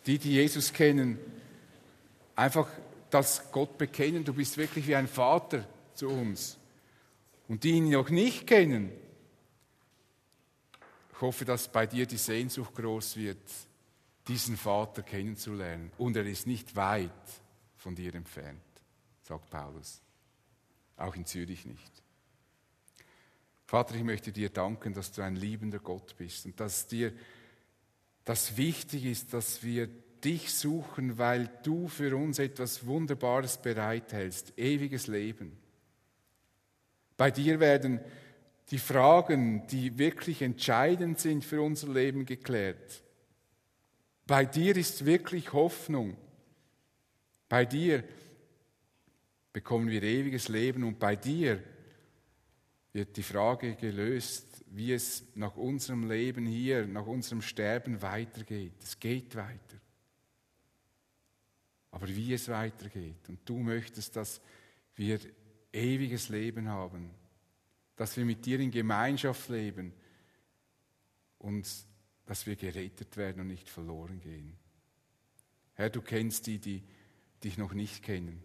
die, 0.05 0.19
die 0.19 0.33
Jesus 0.33 0.73
kennen, 0.73 1.17
einfach 2.35 2.69
das 3.09 3.53
Gott 3.53 3.79
bekennen, 3.79 4.25
du 4.25 4.35
bist 4.35 4.57
wirklich 4.57 4.85
wie 4.89 4.97
ein 4.97 5.07
Vater 5.07 5.65
zu 5.95 6.09
uns. 6.09 6.59
Und 7.47 7.63
die 7.63 7.71
ihn 7.71 7.89
noch 7.91 8.11
nicht 8.11 8.49
kennen, 8.49 8.91
ich 11.13 11.21
hoffe, 11.21 11.45
dass 11.45 11.71
bei 11.71 11.87
dir 11.87 12.05
die 12.05 12.17
Sehnsucht 12.17 12.75
groß 12.75 13.17
wird, 13.17 13.39
diesen 14.27 14.57
Vater 14.57 15.05
kennenzulernen. 15.05 15.93
Und 15.99 16.17
er 16.17 16.27
ist 16.27 16.49
nicht 16.49 16.75
weit 16.75 17.13
von 17.77 17.95
dir 17.95 18.13
entfernt, 18.13 18.65
sagt 19.23 19.49
Paulus. 19.51 20.03
Auch 21.01 21.17
in 21.17 21.25
Zürich 21.25 21.65
nicht. 21.65 21.91
Vater, 23.65 23.95
ich 23.95 24.05
möchte 24.05 24.33
dir 24.33 24.51
danken, 24.51 24.93
dass 24.93 25.13
du 25.13 25.23
ein 25.23 25.37
liebender 25.37 25.79
Gott 25.79 26.15
bist 26.19 26.45
und 26.45 26.61
dass 26.61 26.87
dir 26.87 27.13
das 28.25 28.57
wichtig 28.57 29.07
ist, 29.07 29.33
dass 29.33 29.63
wir 29.63 29.89
dich 30.23 30.53
suchen, 30.53 31.17
weil 31.17 31.51
du 31.63 31.89
für 31.89 32.15
uns 32.17 32.39
etwas 32.39 32.85
Wunderbares 32.85 33.63
bereithältst, 33.63 34.59
ewiges 34.59 35.07
Leben. 35.07 35.57
Bei 37.17 37.31
dir 37.31 37.61
werden 37.61 38.01
die 38.71 38.79
Fragen, 38.79 39.67
die 39.69 39.97
wirklich 39.99 40.43
entscheidend 40.43 41.19
sind 41.19 41.45
für 41.45 41.63
unser 41.63 41.89
Leben, 41.89 42.27
geklärt. 42.27 43.03
Bei 44.27 44.45
dir 44.45 44.77
ist 44.77 45.07
wirklich 45.07 45.53
Hoffnung. 45.55 46.17
Bei 47.49 47.65
dir 47.65 48.05
bekommen 49.53 49.89
wir 49.89 50.03
ewiges 50.03 50.49
Leben 50.49 50.85
und 50.85 50.99
bei 50.99 51.17
dir 51.17 51.63
wird 52.93 53.17
die 53.17 53.23
Frage 53.23 53.77
gelöst, 53.77 54.65
wie 54.71 54.93
es 54.93 55.25
nach 55.35 55.57
unserem 55.57 56.09
Leben 56.09 56.47
hier, 56.47 56.87
nach 56.87 57.07
unserem 57.07 57.43
Sterben 57.43 58.03
weitergeht. 58.03 58.75
Es 58.83 58.99
geht 58.99 59.35
weiter. 59.37 59.81
Aber 61.93 62.09
wie 62.09 62.33
es 62.33 62.49
weitergeht. 62.49 63.29
Und 63.29 63.41
du 63.45 63.59
möchtest, 63.59 64.15
dass 64.17 64.41
wir 64.95 65.19
ewiges 65.73 66.29
Leben 66.29 66.69
haben, 66.69 67.11
dass 67.97 68.17
wir 68.17 68.25
mit 68.25 68.47
dir 68.47 68.61
in 68.61 68.71
Gemeinschaft 68.71 69.49
leben 69.49 69.93
und 71.39 71.69
dass 72.27 72.47
wir 72.47 72.55
gerettet 72.55 73.17
werden 73.17 73.41
und 73.41 73.49
nicht 73.49 73.69
verloren 73.69 74.21
gehen. 74.21 74.57
Herr, 75.75 75.91
du 75.91 76.01
kennst 76.01 76.47
die, 76.47 76.59
die 76.59 76.83
dich 77.43 77.59
noch 77.59 77.73
nicht 77.73 78.03
kennen 78.03 78.43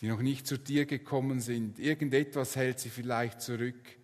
die 0.00 0.08
noch 0.08 0.20
nicht 0.20 0.46
zu 0.46 0.58
dir 0.58 0.86
gekommen 0.86 1.40
sind. 1.40 1.78
Irgendetwas 1.78 2.56
hält 2.56 2.78
sie 2.78 2.90
vielleicht 2.90 3.40
zurück. 3.40 3.98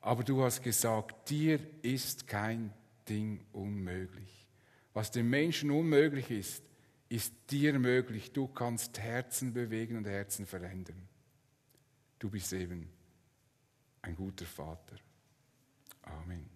Aber 0.00 0.22
du 0.22 0.42
hast 0.42 0.62
gesagt, 0.62 1.30
dir 1.30 1.58
ist 1.82 2.26
kein 2.26 2.72
Ding 3.08 3.44
unmöglich. 3.52 4.46
Was 4.92 5.10
dem 5.10 5.30
Menschen 5.30 5.70
unmöglich 5.70 6.30
ist, 6.30 6.62
ist 7.08 7.32
dir 7.50 7.78
möglich. 7.78 8.32
Du 8.32 8.46
kannst 8.48 8.98
Herzen 8.98 9.52
bewegen 9.52 9.96
und 9.96 10.06
Herzen 10.06 10.46
verändern. 10.46 11.08
Du 12.18 12.28
bist 12.30 12.52
eben 12.52 12.88
ein 14.02 14.14
guter 14.14 14.46
Vater. 14.46 14.96
Amen. 16.02 16.53